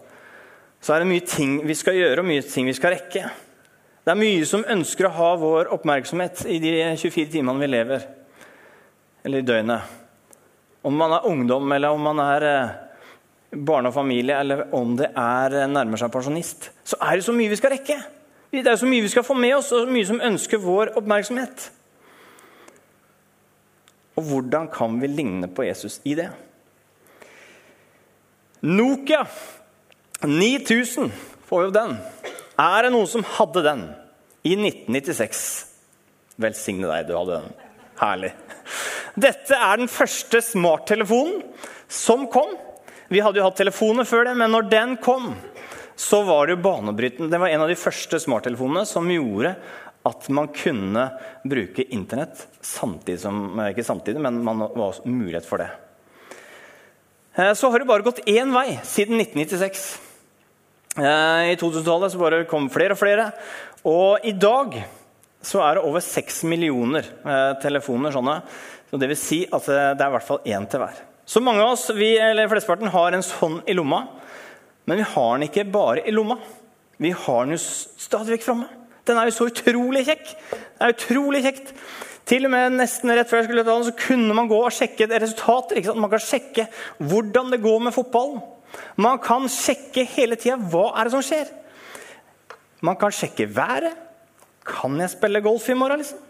Så 0.81 0.95
er 0.95 1.03
det 1.03 1.11
mye 1.11 1.27
ting 1.29 1.59
vi 1.69 1.77
skal 1.77 1.99
gjøre, 1.99 2.23
og 2.23 2.29
mye 2.31 2.47
ting 2.47 2.69
vi 2.71 2.77
skal 2.77 2.95
rekke. 2.97 3.27
Det 4.01 4.15
er 4.15 4.21
mye 4.21 4.47
som 4.49 4.65
ønsker 4.65 5.11
å 5.11 5.13
ha 5.19 5.31
vår 5.37 5.69
oppmerksomhet 5.77 6.47
i 6.49 6.57
de 6.63 6.73
24 6.97 7.29
timene 7.35 7.61
vi 7.61 7.69
lever, 7.69 8.07
eller 9.29 9.45
i 9.45 9.49
døgnet. 9.51 9.97
Om 10.89 10.97
man 10.97 11.19
er 11.19 11.29
ungdom, 11.29 11.73
eller 11.77 11.93
om 11.93 12.09
man 12.09 12.23
er 12.25 12.47
eh, 12.49 12.77
barne 13.52 13.88
og 13.88 13.97
familie, 13.97 14.37
eller 14.40 14.67
om 14.76 14.95
det 14.99 15.11
er 15.17 15.57
eh, 15.62 15.71
nærmer 15.71 16.00
seg 16.00 16.12
pensjonist, 16.12 16.71
så 16.85 16.99
er 17.00 17.19
det 17.19 17.26
så 17.26 17.35
mye 17.37 17.52
vi 17.52 17.59
skal 17.61 17.75
rekke. 17.76 17.99
Det 18.52 18.64
er 18.64 18.81
så 18.81 18.88
mye 18.88 19.05
vi 19.05 19.12
skal 19.12 19.26
få 19.26 19.37
med 19.37 19.57
oss, 19.59 19.73
og 19.76 19.90
mye 19.93 20.09
som 20.09 20.23
ønsker 20.25 20.61
vår 20.62 20.95
oppmerksomhet. 21.00 21.71
Og 24.19 24.26
hvordan 24.26 24.69
kan 24.73 24.99
vi 25.00 25.11
ligne 25.11 25.49
på 25.52 25.67
Jesus 25.69 26.00
i 26.09 26.17
det? 26.19 26.28
Nokia 28.67 29.23
9000 30.25 31.12
får 31.47 31.69
jo 31.69 31.75
den. 31.76 31.97
Er 32.59 32.83
det 32.83 32.90
noen 32.90 33.07
som 33.07 33.26
hadde 33.37 33.62
den 33.62 33.85
i 34.43 34.57
1996? 34.57 35.45
Velsigne 36.43 36.90
deg, 36.90 37.07
du 37.07 37.14
hadde 37.14 37.38
den. 37.38 37.52
Herlig. 38.00 38.33
Dette 39.19 39.55
er 39.55 39.78
den 39.78 39.90
første 39.90 40.40
smarttelefonen 40.43 41.45
som 41.90 42.26
kom. 42.31 42.57
Vi 43.09 43.21
hadde 43.25 43.41
jo 43.41 43.47
hatt 43.47 43.57
telefoner 43.57 44.05
før 44.05 44.29
det, 44.29 44.35
men 44.37 44.53
når 44.53 44.67
den 44.69 44.97
kom, 45.00 45.31
så 45.97 46.21
var 46.29 46.47
det 46.47 46.59
jo 46.59 46.65
banebrytende. 46.67 47.31
Det 47.33 47.41
var 47.41 47.49
en 47.49 47.65
av 47.65 47.71
de 47.71 47.79
første 47.81 48.21
smarttelefonene 48.21 48.85
som 48.87 49.09
gjorde 49.09 49.55
at 50.09 50.29
man 50.33 50.50
kunne 50.55 51.09
bruke 51.49 51.87
Internett 51.95 52.45
samtidig 52.65 53.21
som 53.23 53.59
Ikke 53.67 53.85
samtidig, 53.85 54.21
men 54.21 54.43
man 54.45 54.61
var 54.61 55.00
mulighet 55.09 55.49
for 55.49 55.65
det. 55.65 55.71
Eh, 57.35 57.55
så 57.55 57.71
har 57.71 57.79
det 57.79 57.88
bare 57.88 58.07
gått 58.07 58.25
én 58.29 58.53
vei 58.55 58.79
siden 58.85 59.19
1996. 59.21 59.88
Eh, 60.99 61.53
I 61.55 61.59
2000-tallet 61.59 62.12
så 62.12 62.21
bare 62.21 62.45
kom 62.50 62.69
flere 62.71 62.93
og 62.97 63.00
flere. 63.00 63.31
Og 63.88 64.25
i 64.27 64.37
dag 64.37 64.81
så 65.43 65.65
er 65.65 65.79
det 65.79 65.87
over 65.88 66.05
seks 66.05 66.43
millioner 66.45 67.07
eh, 67.25 67.53
telefoner 67.62 68.12
sånne. 68.12 68.41
Så 68.91 69.00
det 69.00 69.11
vil 69.11 69.21
si 69.21 69.45
at 69.49 69.65
det 69.69 70.00
er 70.00 70.09
i 70.09 70.17
hvert 70.17 70.29
fall 70.29 70.45
én 70.45 70.69
til 70.69 70.85
hver. 70.85 71.08
Så 71.28 71.42
mange 71.44 71.61
av 71.61 71.75
oss, 71.75 71.90
vi, 71.92 72.14
eller 72.16 72.49
flesteparten, 72.49 72.88
har 72.88 73.12
en 73.12 73.25
sånn 73.25 73.58
i 73.68 73.75
lomma. 73.76 74.06
Men 74.88 75.02
vi 75.02 75.08
har 75.11 75.35
den 75.35 75.44
ikke 75.44 75.66
bare 75.68 76.06
i 76.08 76.14
lomma. 76.14 76.38
Vi 76.97 77.11
har 77.12 77.44
den 77.44 77.58
jo 77.58 77.61
stadig 77.61 78.38
vekk 78.38 78.47
framme. 78.47 78.68
Den 79.04 79.20
er 79.20 79.28
jo 79.28 79.35
så 79.37 79.49
utrolig 79.50 80.06
kjekk. 80.08 80.25
Det 80.54 80.87
er 80.87 80.94
utrolig 80.94 81.42
kjekt. 81.44 81.75
Til 82.28 82.49
og 82.49 82.52
med 82.54 82.78
nesten 82.78 83.12
rett 83.12 83.28
før 83.28 83.42
jeg 83.42 83.49
skulle 83.50 83.66
ta 83.66 83.76
den, 83.76 83.87
så 83.90 84.06
kunne 84.06 84.38
man 84.40 84.49
gå 84.49 84.56
og 84.56 84.73
sjekke 84.73 85.11
resultater. 85.12 85.92
Man 86.00 86.14
kan 86.14 86.25
sjekke 86.25 86.66
hvordan 87.12 87.52
det 87.52 87.61
går 87.64 87.85
med 87.85 87.97
fotballen. 87.97 88.40
Man 88.97 89.20
kan 89.25 89.52
sjekke 89.52 90.08
hele 90.16 90.40
tida 90.40 90.56
hva 90.56 90.90
er 90.97 91.08
det 91.08 91.16
som 91.18 91.25
skjer. 91.28 91.52
Man 92.88 92.97
kan 92.97 93.12
sjekke 93.12 93.50
været. 93.52 94.00
Kan 94.68 94.97
jeg 95.00 95.12
spille 95.12 95.44
golf 95.44 95.68
i 95.68 95.76
morgen? 95.76 96.00
liksom? 96.00 96.25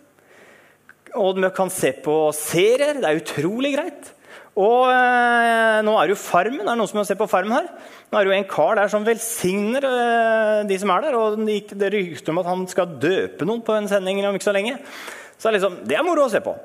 Og 1.23 1.39
man 1.39 1.55
kan 1.55 1.71
se 1.71 1.95
på 2.03 2.21
serier. 2.35 2.99
Det 2.99 3.07
er 3.07 3.23
utrolig 3.23 3.77
greit. 3.79 4.15
Og 4.59 4.89
eh, 4.91 5.81
nå 5.87 5.93
er 5.95 6.09
det 6.09 6.17
jo 6.17 6.21
Farmen. 6.21 6.65
Er 6.65 6.73
det 6.73 6.79
noen 6.81 6.91
som 6.91 6.99
har 6.99 7.07
sett 7.07 7.21
på 7.21 7.29
Farmen 7.31 7.55
her? 7.55 7.69
Nå 8.11 8.19
er 8.19 8.27
det 8.27 8.33
jo 8.33 8.39
en 8.41 8.49
kar 8.51 8.81
der 8.81 8.91
som 8.91 9.07
velsigner 9.07 9.87
eh, 9.87 10.65
de 10.67 10.79
som 10.83 10.91
er 10.95 11.07
der. 11.07 11.19
Og 11.19 11.39
det 11.39 11.93
rykter 11.95 12.35
om 12.35 12.43
at 12.43 12.51
han 12.51 12.67
skal 12.71 12.99
døpe 12.99 13.47
noen 13.47 13.63
på 13.63 13.77
en 13.77 13.87
sending 13.91 14.25
om 14.27 14.39
ikke 14.39 14.51
så 14.51 14.57
lenge. 14.57 14.75
Så 15.39 15.47
det 15.47 15.53
er, 15.53 15.57
liksom, 15.61 15.79
det 15.87 16.01
er 16.01 16.07
moro 16.07 16.27
å 16.27 16.33
se 16.33 16.43
på. 16.43 16.57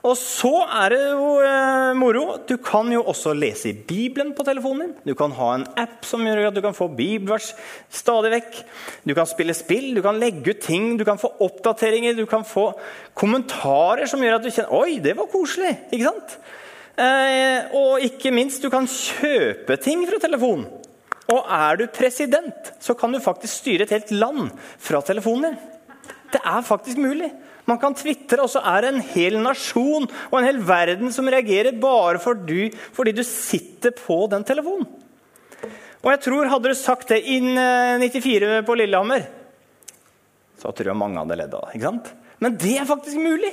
Og 0.00 0.14
så 0.16 0.52
er 0.64 0.94
det 0.94 1.00
jo 1.00 1.32
eh, 1.44 1.90
moro. 1.96 2.22
Du 2.48 2.54
kan 2.64 2.88
jo 2.92 3.02
også 3.08 3.34
lese 3.36 3.68
i 3.72 3.74
Bibelen 3.88 4.34
på 4.36 4.44
telefonen 4.44 4.86
din. 4.86 4.94
Du 5.12 5.16
kan 5.16 5.32
ha 5.36 5.50
en 5.56 5.66
app 5.80 6.06
som 6.08 6.24
gjør 6.24 6.46
at 6.48 6.56
du 6.56 6.62
kan 6.64 6.76
få 6.76 6.88
bibelvers 6.92 7.50
stadig 7.92 8.32
vekk. 8.36 8.62
Du 9.08 9.16
kan 9.16 9.28
spille 9.28 9.56
spill, 9.56 9.90
du 9.96 10.00
kan 10.04 10.20
legge 10.20 10.52
ut 10.52 10.64
ting, 10.64 10.94
du 11.00 11.04
kan 11.08 11.20
få 11.20 11.32
oppdateringer, 11.44 12.16
du 12.16 12.24
kan 12.28 12.44
få 12.48 12.70
kommentarer 13.16 14.08
som 14.08 14.24
gjør 14.24 14.38
at 14.38 14.44
du 14.44 14.52
kjenner 14.52 14.72
Oi, 14.80 15.00
det 15.04 15.16
var 15.20 15.28
koselig! 15.32 15.76
Ikke 15.92 16.08
sant? 16.08 16.40
Eh, 16.98 17.70
og 17.76 18.02
ikke 18.04 18.32
minst, 18.34 18.62
du 18.62 18.70
kan 18.72 18.88
kjøpe 18.90 19.76
ting 19.82 20.06
fra 20.08 20.20
telefonen. 20.22 20.66
Og 21.30 21.46
er 21.46 21.78
du 21.78 21.84
president, 21.94 22.72
så 22.82 22.96
kan 22.98 23.12
du 23.14 23.20
faktisk 23.22 23.60
styre 23.62 23.86
et 23.86 23.94
helt 23.94 24.10
land 24.10 24.50
fra 24.82 25.02
telefonen 25.06 25.52
din. 25.52 25.60
Det 26.30 26.40
er 26.42 26.66
faktisk 26.66 26.98
mulig. 26.98 27.30
Man 27.70 27.78
kan 27.78 27.94
tvitre, 27.94 28.42
og 28.42 28.50
så 28.50 28.62
er 28.66 28.82
det 28.82 28.90
en 28.90 29.04
hel 29.12 29.36
nasjon 29.42 30.08
og 30.08 30.36
en 30.38 30.46
hel 30.48 30.58
verden 30.66 31.12
som 31.14 31.28
reagerer 31.30 31.76
bare 31.78 32.18
for 32.22 32.34
du, 32.34 32.70
fordi 32.96 33.14
du 33.14 33.22
sitter 33.26 33.94
på 33.94 34.24
den 34.32 34.46
telefonen. 34.46 34.88
Og 36.00 36.08
jeg 36.14 36.22
tror, 36.24 36.48
Hadde 36.48 36.72
du 36.72 36.78
sagt 36.78 37.12
det 37.12 37.20
i 37.28 37.38
94 37.44 38.48
eh, 38.48 38.62
på 38.66 38.76
Lillehammer, 38.78 39.28
så 40.60 40.72
tror 40.76 40.90
jeg 40.90 41.00
mange 41.00 41.20
hadde 41.20 41.38
ledd 41.40 41.54
av 41.56 41.70
det. 41.72 42.14
Men 42.40 42.56
det 42.60 42.74
er 42.80 42.88
faktisk 42.88 43.16
mulig. 43.20 43.52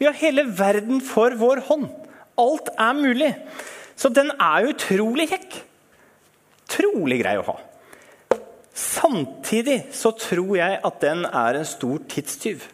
Vi 0.00 0.06
har 0.08 0.16
hele 0.16 0.46
verden 0.56 1.02
for 1.04 1.34
vår 1.36 1.60
hånd. 1.66 1.88
Alt 2.40 2.72
er 2.76 2.96
mulig. 2.96 3.34
Så 4.00 4.08
den 4.16 4.32
er 4.40 4.70
utrolig 4.70 5.28
kjekk. 5.30 5.60
Trolig 6.70 7.20
grei 7.20 7.36
å 7.40 7.46
ha. 7.50 7.56
Samtidig 8.80 9.82
så 9.92 10.12
tror 10.16 10.54
jeg 10.56 10.78
at 10.86 11.00
den 11.02 11.26
er 11.26 11.58
en 11.60 11.68
stor 11.68 11.98
tidstyv 12.08 12.64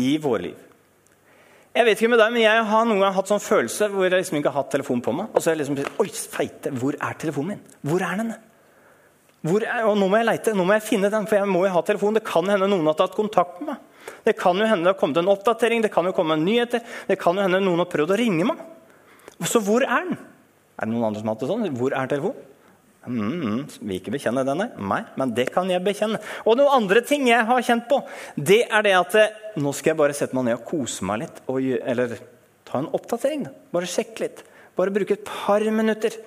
i 0.00 0.16
våre 0.22 0.48
liv. 0.48 0.62
Jeg 1.76 1.84
vet 1.84 2.00
ikke 2.00 2.08
med 2.08 2.20
deg, 2.22 2.32
men 2.32 2.42
jeg 2.42 2.64
har 2.70 2.86
noen 2.88 3.02
gang 3.04 3.12
hatt 3.12 3.28
sånn 3.28 3.42
følelse 3.42 3.90
hvor 3.92 4.06
jeg 4.06 4.14
liksom 4.14 4.38
ikke 4.38 4.48
har 4.48 4.62
hatt 4.62 4.70
telefonen 4.72 5.02
på 5.04 5.12
meg. 5.12 5.28
Og 5.28 5.42
så 5.42 5.50
er 5.50 5.58
jeg 5.58 5.66
liksom 5.66 6.00
Oi, 6.02 6.08
feite, 6.08 6.72
hvor 6.80 6.96
er 6.96 7.18
telefonen 7.20 7.52
min? 7.52 7.74
Hvor 7.84 8.04
er 8.06 8.22
den? 8.22 8.32
Hvor 9.46 9.62
er, 9.62 9.84
og 9.86 9.98
nå 10.00 10.08
må 10.08 10.18
jeg 10.18 10.26
leite, 10.30 10.54
nå 10.56 10.64
må 10.66 10.74
jeg 10.78 10.86
finne 10.86 11.10
den, 11.12 11.28
for 11.28 11.38
jeg 11.38 11.50
må 11.52 11.66
jo 11.66 11.74
ha 11.74 11.82
telefonen. 11.84 12.16
Det 12.18 12.24
kan 12.26 12.48
hende 12.48 12.70
noen 12.72 12.88
har 12.88 12.96
tatt 12.98 13.14
kontakt 13.18 13.60
med 13.60 13.74
meg. 13.74 13.95
Det 14.26 14.36
kan 14.38 14.58
jo 14.58 14.66
hende 14.68 14.86
det 14.86 14.94
har 14.94 15.00
kommet 15.00 15.20
en 15.20 15.30
oppdatering, 15.32 15.84
det 15.84 15.92
kan 15.94 16.06
jo 16.08 16.14
komme 16.16 16.36
en 16.36 16.44
nyheter. 16.46 16.82
Det 17.08 17.18
kan 17.20 17.38
jo 17.38 17.44
hende 17.46 17.62
noen 17.62 17.82
har 17.84 17.90
prøvd 17.92 18.14
å 18.14 18.18
ringe 18.20 18.48
meg. 18.48 18.60
Så 19.44 19.60
hvor 19.64 19.84
er 19.84 20.10
den? 20.10 20.18
Er 20.76 20.88
det 20.88 20.92
noen 20.92 21.08
andre 21.08 21.22
som 21.22 21.30
har 21.30 21.36
hatt 21.36 21.44
det 21.44 21.50
sånn? 21.50 21.66
Hvor 21.78 21.96
er 21.96 22.10
telefonen? 22.10 22.52
Mm, 23.06 23.18
mm, 23.22 23.58
vil 23.86 24.00
ikke 24.00 24.12
bekjenne 24.16 24.42
denne? 24.46 24.66
Nei, 24.82 25.02
men 25.20 25.30
det 25.36 25.46
kan 25.54 25.68
jeg 25.70 25.84
bekjenne. 25.84 26.18
Og 26.42 26.56
noen 26.58 26.74
andre 26.80 27.02
ting 27.06 27.28
jeg 27.28 27.46
har 27.46 27.62
kjent 27.62 27.86
på, 27.90 28.00
det 28.34 28.64
er 28.66 28.82
det 28.82 28.96
at 28.98 29.14
eh, 29.20 29.36
nå 29.62 29.70
skal 29.76 29.92
jeg 29.92 30.00
bare 30.00 30.16
sette 30.16 30.34
meg 30.34 30.48
ned 30.48 30.58
og 30.58 30.66
kose 30.66 31.06
meg 31.06 31.22
litt. 31.22 31.38
Og, 31.46 31.62
eller 31.62 32.16
ta 32.66 32.80
en 32.82 32.90
oppdatering. 32.98 33.46
Bare 33.74 33.90
sjekke 33.90 34.24
litt. 34.24 34.42
Bare 34.76 34.94
bruke 34.94 35.14
et 35.14 35.24
par 35.28 35.62
minutter. 35.70 36.18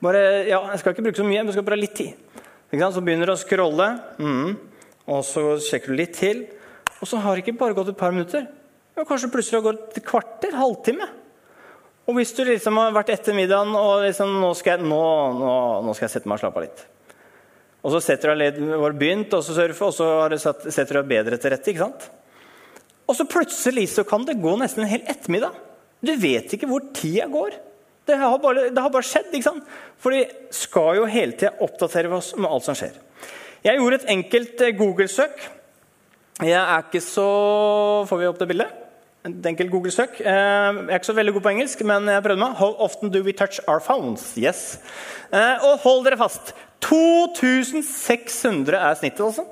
Bare, 0.00 0.22
ja, 0.48 0.62
jeg 0.70 0.80
skal 0.80 0.94
ikke 0.94 1.08
bruke 1.08 1.20
så 1.20 1.26
mye, 1.26 1.42
men 1.42 1.50
jeg 1.50 1.58
skal 1.58 1.74
ha 1.74 1.80
litt 1.80 1.98
tid. 1.98 2.38
Så 2.70 3.02
begynner 3.02 3.26
du 3.26 3.34
å 3.34 3.40
scrolle, 3.40 3.88
mm, 4.22 4.50
og 5.10 5.24
så 5.26 5.42
sjekker 5.66 5.90
du 5.90 5.98
litt 5.98 6.14
til. 6.16 6.44
Og 7.00 7.08
så 7.08 7.20
har 7.20 7.36
det 7.36 7.44
ikke 7.44 7.58
bare 7.60 7.76
gått 7.76 7.92
et 7.92 7.98
par 8.00 8.12
minutter. 8.14 8.46
Men 8.96 9.08
kanskje 9.08 9.30
plutselig 9.32 9.60
har 9.60 9.66
gått 9.70 9.98
et 9.98 10.06
kvarter, 10.06 10.54
halvtime. 10.56 11.08
Og 12.08 12.16
hvis 12.16 12.32
du 12.36 12.42
liksom 12.44 12.78
har 12.80 12.94
vært 12.94 13.12
etter 13.14 13.36
middagen 13.36 13.72
og 13.78 14.04
liksom, 14.04 14.32
nå, 14.42 14.50
skal 14.58 14.76
jeg, 14.76 14.88
nå, 14.90 15.02
nå, 15.36 15.52
nå, 15.86 15.94
skal 15.94 16.08
jeg, 16.08 16.14
sette 16.16 16.30
meg 16.30 16.40
og 16.40 16.42
slappe 16.42 16.60
av 16.60 16.64
litt 16.66 16.82
Og 17.84 17.94
så 17.94 18.00
setter 18.02 18.32
du 18.32 18.42
deg 18.42 18.72
har 18.82 18.96
begynt 18.98 19.36
å 19.36 19.42
surfe, 19.46 19.86
og 19.86 19.94
så 19.94 20.08
satt, 20.42 20.66
setter 20.74 20.98
du 20.98 21.00
deg 21.02 21.12
bedre 21.12 21.38
til 21.40 21.54
rette. 21.54 21.70
ikke 21.70 21.86
sant? 21.86 22.08
Og 23.10 23.16
så 23.18 23.26
plutselig 23.30 23.88
så 23.94 24.04
kan 24.06 24.26
det 24.26 24.40
gå 24.42 24.54
nesten 24.58 24.84
en 24.84 24.90
hel 24.90 25.06
ettermiddag. 25.10 25.54
Du 26.00 26.12
vet 26.18 26.52
ikke 26.56 26.68
hvor 26.70 26.84
tida 26.96 27.28
går. 27.30 27.56
Det 28.08 28.18
har 28.18 28.36
bare, 28.42 28.68
det 28.74 28.82
har 28.82 28.92
bare 28.92 29.06
skjedd. 29.06 29.30
ikke 29.32 29.48
sant? 29.48 29.72
For 30.00 30.14
de 30.14 30.24
skal 30.54 30.98
jo 30.98 31.08
hele 31.10 31.36
tida 31.38 31.56
oppdatere 31.62 32.10
oss 32.16 32.32
med 32.38 32.50
alt 32.50 32.66
som 32.66 32.78
skjer. 32.78 32.96
Jeg 33.66 33.76
gjorde 33.76 34.00
et 34.00 34.12
enkelt 34.14 34.62
eh, 34.64 34.76
Google-søk. 34.76 35.42
Jeg 36.40 36.56
er 36.56 36.86
ikke 36.86 37.02
så 37.04 37.24
Får 38.08 38.20
vi 38.20 38.28
opp 38.30 38.38
det 38.40 38.48
bildet? 38.48 38.76
Et 39.28 39.46
enkelt 39.50 39.68
Google-søk. 39.68 40.14
Eh, 40.24 40.24
jeg 40.24 40.86
er 40.88 40.96
ikke 40.96 41.10
så 41.10 41.14
veldig 41.18 41.34
god 41.36 41.42
på 41.44 41.50
engelsk, 41.50 41.82
men 41.84 42.06
jeg 42.08 42.22
prøvde 42.24 42.40
meg. 42.40 42.54
How 42.56 42.72
often 42.80 43.12
do 43.12 43.20
we 43.20 43.34
touch 43.36 43.60
our 43.68 43.82
phones? 43.84 44.30
Yes. 44.40 44.78
Eh, 45.28 45.60
og 45.60 45.82
hold 45.82 46.06
dere 46.06 46.16
fast. 46.16 46.54
2600 46.80 48.78
er 48.78 48.96
snittet, 48.96 49.20
altså. 49.20 49.44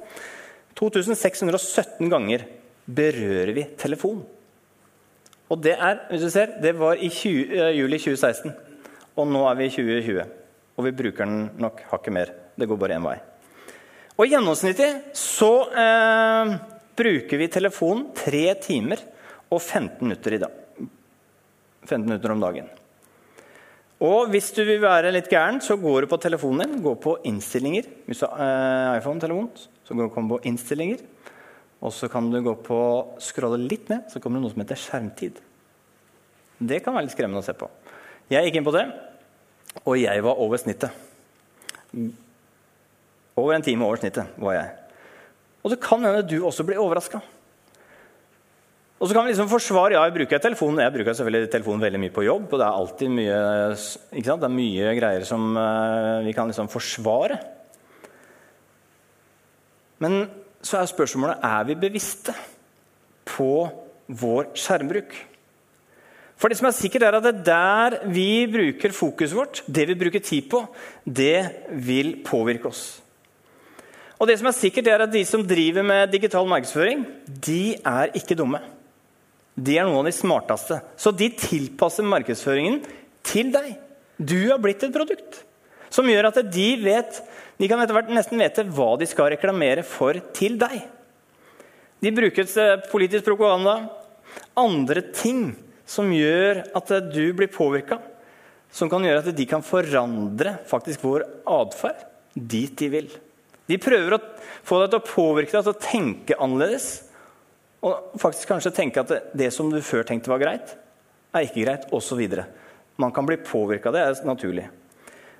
2617 0.81 2.09
ganger 2.09 2.47
berører 2.89 3.53
vi 3.53 3.67
telefon. 3.77 4.25
Og 5.53 5.61
det 5.61 5.77
er, 5.77 6.01
hvis 6.09 6.25
du 6.25 6.33
ser, 6.33 6.57
det 6.63 6.73
var 6.81 6.97
i 6.97 7.13
20, 7.13 7.53
uh, 7.53 7.69
juli 7.77 8.01
2016. 8.01 8.57
Og 9.21 9.29
nå 9.29 9.45
er 9.51 9.61
vi 9.61 9.69
i 9.69 9.75
2020. 9.77 10.25
Og 10.79 10.89
vi 10.89 10.97
bruker 10.97 11.29
den 11.29 11.51
nok 11.61 11.85
hakket 11.93 12.17
mer. 12.17 12.33
Det 12.57 12.71
går 12.71 12.81
bare 12.81 12.97
én 12.97 13.05
vei. 13.05 13.19
Og 14.19 14.27
gjennomsnittlig 14.27 14.89
så 15.15 15.53
eh, 15.79 16.53
bruker 16.99 17.41
vi 17.41 17.49
telefonen 17.53 18.09
tre 18.17 18.51
timer 18.63 19.01
og 19.49 19.61
15 19.63 20.03
minutter 20.03 20.37
i 20.37 20.43
dag. 20.43 20.59
15 21.87 22.05
minutter 22.05 22.35
om 22.35 22.43
dagen. 22.43 22.69
Og 24.05 24.31
hvis 24.31 24.53
du 24.55 24.61
vil 24.63 24.83
være 24.83 25.11
litt 25.11 25.31
gæren, 25.31 25.59
så 25.65 25.75
går 25.81 26.05
du 26.05 26.11
på 26.11 26.21
telefonen 26.23 26.63
din, 26.63 26.83
går 26.85 26.99
på 27.03 27.17
innstillinger. 27.27 27.89
Hvis 28.07 28.23
du 28.23 28.29
har 28.29 28.43
eh, 28.45 28.99
iPhone-telefon, 29.01 29.49
så 29.87 29.97
går 29.97 30.07
du 30.07 30.15
på 30.15 30.41
innstillinger. 30.47 31.03
Og 31.83 31.95
så 31.95 32.11
kan 32.11 32.31
du 32.31 32.39
gå 32.43 32.55
på 32.63 32.79
scrolle 33.23 33.59
litt 33.63 33.91
ned, 33.91 34.07
så 34.11 34.23
kommer 34.23 34.39
det 34.39 34.47
noe 34.47 34.55
som 34.55 34.63
heter 34.63 34.79
skjermtid. 34.83 35.43
Det 36.59 36.81
kan 36.83 36.95
være 36.95 37.07
litt 37.07 37.15
skremmende 37.15 37.43
å 37.43 37.47
se 37.47 37.55
på. 37.59 37.71
Jeg 38.31 38.47
gikk 38.47 38.59
inn 38.61 38.67
på 38.67 38.75
det, 38.75 38.85
og 39.85 39.95
jeg 39.99 40.25
var 40.27 40.43
over 40.43 40.61
snittet. 40.61 40.91
Over 43.39 43.55
en 43.55 43.67
time 43.67 43.87
over 43.87 44.03
snittet 44.03 44.39
var 44.43 44.59
jeg. 44.59 44.88
Og 45.63 45.73
det 45.73 45.81
kan 45.83 46.05
hende 46.05 46.27
du 46.27 46.39
også 46.47 46.65
blir 46.67 46.81
overraska. 46.81 47.21
Og 48.99 49.07
så 49.07 49.15
kan 49.15 49.27
vi 49.27 49.31
liksom 49.31 49.51
forsvare, 49.51 49.95
ja, 49.95 50.03
Jeg 50.05 50.15
bruker 50.17 50.41
telefonen 50.43 50.83
jeg 50.83 50.95
bruker 50.97 51.15
selvfølgelig 51.15 51.51
telefonen 51.53 51.83
veldig 51.83 52.01
mye 52.03 52.15
på 52.15 52.25
jobb. 52.27 52.49
og 52.53 52.59
Det 52.59 52.67
er 52.67 52.79
alltid 52.81 53.09
mye, 53.15 53.39
er 54.35 54.49
mye 54.57 54.95
greier 54.99 55.25
som 55.25 55.55
uh, 55.55 56.25
vi 56.27 56.35
kan 56.35 56.51
liksom 56.51 56.71
forsvare. 56.71 57.39
Men 60.03 60.27
så 60.63 60.81
er 60.81 60.91
spørsmålet 60.91 61.45
er 61.47 61.65
vi 61.69 61.79
bevisste 61.79 62.35
på 63.29 63.69
vår 64.09 64.51
skjermbruk. 64.59 65.15
For 66.39 66.51
det 66.51 66.59
som 66.59 66.69
er 66.69 66.75
sikkert 66.75 67.07
er 67.07 67.19
at 67.19 67.27
det 67.27 67.47
der 67.47 67.99
vi 68.11 68.47
bruker 68.51 68.95
fokuset 68.95 69.37
vårt, 69.37 69.63
det 69.67 69.89
vi 69.91 69.99
bruker 69.99 70.23
tid 70.23 70.47
på, 70.51 70.65
det 71.05 71.71
vil 71.87 72.17
påvirke 72.27 72.71
oss. 72.71 73.01
Og 74.19 74.27
det 74.27 74.39
som 74.41 74.49
er 74.51 74.57
sikkert 74.57 74.91
er 74.91 75.05
at 75.05 75.13
De 75.13 75.23
som 75.27 75.45
driver 75.47 75.87
med 75.87 76.11
digital 76.11 76.47
markedsføring, 76.51 77.05
de 77.27 77.79
er 77.87 78.15
ikke 78.19 78.37
dumme. 78.39 78.61
De 79.59 79.79
er 79.79 79.87
noen 79.87 80.03
av 80.03 80.09
de 80.11 80.15
smarteste. 80.15 80.79
Så 80.99 81.13
de 81.15 81.31
tilpasser 81.35 82.07
markedsføringen 82.07 82.81
til 83.27 83.53
deg. 83.55 83.77
Du 84.19 84.51
har 84.51 84.59
blitt 84.63 84.83
et 84.83 84.95
produkt 84.95 85.45
som 85.95 86.09
gjør 86.11 86.29
at 86.29 86.41
de 86.53 86.69
vet 86.83 87.21
De 87.59 87.67
kan 87.67 87.81
etter 87.83 87.97
hvert 87.97 88.11
nesten 88.13 88.39
vite 88.39 88.63
hva 88.71 88.93
de 89.01 89.07
skal 89.09 89.33
reklamere 89.33 89.83
for 89.83 90.15
til 90.37 90.55
deg. 90.61 90.77
De 91.99 92.13
bruker 92.15 92.47
politisk 92.93 93.25
propaganda, 93.27 93.89
andre 94.55 95.03
ting 95.11 95.57
som 95.83 96.13
gjør 96.15 96.61
at 96.79 96.93
du 97.11 97.25
blir 97.35 97.51
påvirka. 97.51 97.99
Som 98.71 98.87
kan 98.93 99.03
gjøre 99.03 99.25
at 99.25 99.35
de 99.35 99.47
kan 99.51 99.65
forandre 99.67 100.55
faktisk 100.71 101.03
vår 101.03 101.25
atferd 101.51 102.05
dit 102.39 102.79
de 102.79 102.93
vil. 102.93 103.11
De 103.69 103.77
prøver 103.81 104.17
å 104.17 104.23
få 104.67 104.81
deg 104.83 104.93
til 104.93 105.01
å 105.01 105.09
påvirke 105.09 105.55
deg 105.55 105.67
til 105.67 105.75
å 105.75 105.83
tenke 105.83 106.39
annerledes. 106.41 106.89
Og 107.85 108.19
faktisk 108.19 108.51
kanskje 108.51 108.75
tenke 108.75 109.05
at 109.05 109.33
det, 109.37 109.51
som 109.55 109.69
du 109.71 109.79
før 109.85 110.07
tenkte 110.09 110.33
var 110.33 110.43
greit, 110.43 110.73
er 111.37 111.45
ikke 111.45 111.63
greit, 111.67 111.85
osv. 111.95 112.23
Man 112.99 113.13
kan 113.15 113.29
bli 113.29 113.37
påvirka 113.45 113.91
av 113.91 113.99
det, 113.99 114.05
er 114.07 114.27
naturlig. 114.27 114.67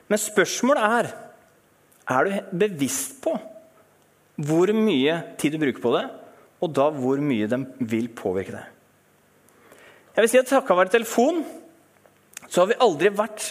Men 0.09 0.21
spørsmålet 0.23 0.99
er 0.99 1.11
er 2.09 2.25
du 2.25 2.57
bevisst 2.65 3.19
på 3.21 3.35
hvor 4.39 4.71
mye 4.73 5.17
tid 5.41 5.57
du 5.57 5.61
bruker 5.61 5.83
på 5.83 5.93
det, 5.97 6.05
og 6.63 6.71
da 6.75 6.89
hvor 6.95 7.21
mye 7.23 7.49
de 7.51 7.59
vil 7.91 8.07
påvirke 8.17 8.55
deg. 8.55 8.67
Jeg 10.15 10.25
vil 10.25 10.31
si 10.33 10.41
at 10.41 10.49
Takket 10.51 10.79
være 10.79 10.95
telefon 10.95 11.43
så 12.49 12.63
har 12.63 12.71
vi 12.71 12.79
aldri 12.83 13.11
vært 13.15 13.51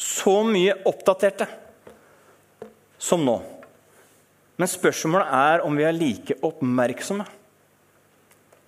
så 0.00 0.38
mye 0.46 0.76
oppdaterte 0.88 1.48
som 3.02 3.24
nå. 3.26 3.40
Men 4.60 4.70
spørsmålet 4.70 5.32
er 5.36 5.64
om 5.66 5.76
vi 5.76 5.86
er 5.86 5.96
like 5.96 6.36
oppmerksomme 6.44 7.24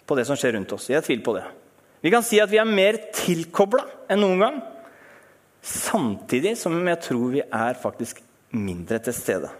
på 0.04 0.16
det 0.18 0.24
som 0.28 0.38
skjer 0.38 0.56
rundt 0.56 0.72
oss. 0.76 0.88
Jeg 0.90 1.04
tviler 1.04 1.24
på 1.24 1.36
det. 1.36 1.44
Vi 2.04 2.12
kan 2.12 2.24
si 2.24 2.40
at 2.42 2.50
vi 2.52 2.60
er 2.60 2.68
mer 2.68 2.98
tilkobla 3.16 3.84
enn 4.12 4.20
noen 4.20 4.42
gang. 4.42 4.62
Samtidig 5.64 6.56
som 6.60 6.76
jeg 6.76 7.00
tror 7.06 7.30
vi 7.32 7.44
er 7.44 7.78
faktisk 7.80 8.20
mindre 8.54 8.98
til 9.04 9.16
stede. 9.16 9.52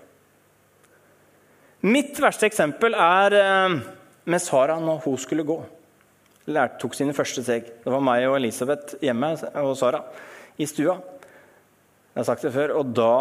Mitt 1.85 2.17
verste 2.21 2.49
eksempel 2.49 2.97
er 2.97 3.39
eh, 3.39 3.79
med 4.25 4.41
Sara 4.41 4.77
når 4.81 5.03
hun 5.05 5.17
skulle 5.21 5.45
gå. 5.45 5.57
Lærte, 6.53 6.79
tok 6.81 6.97
sine 6.97 7.17
første 7.17 7.45
steg. 7.45 7.71
Det 7.85 7.93
var 7.93 8.05
meg 8.05 8.27
og 8.29 8.37
Elisabeth 8.37 8.99
hjemme 9.05 9.33
og 9.63 9.75
Sara 9.81 10.03
i 10.61 10.69
stua. 10.69 10.99
Jeg 12.13 12.21
har 12.21 12.29
sagt 12.29 12.45
det 12.45 12.53
før. 12.53 12.77
Og 12.81 12.93
da 12.97 13.13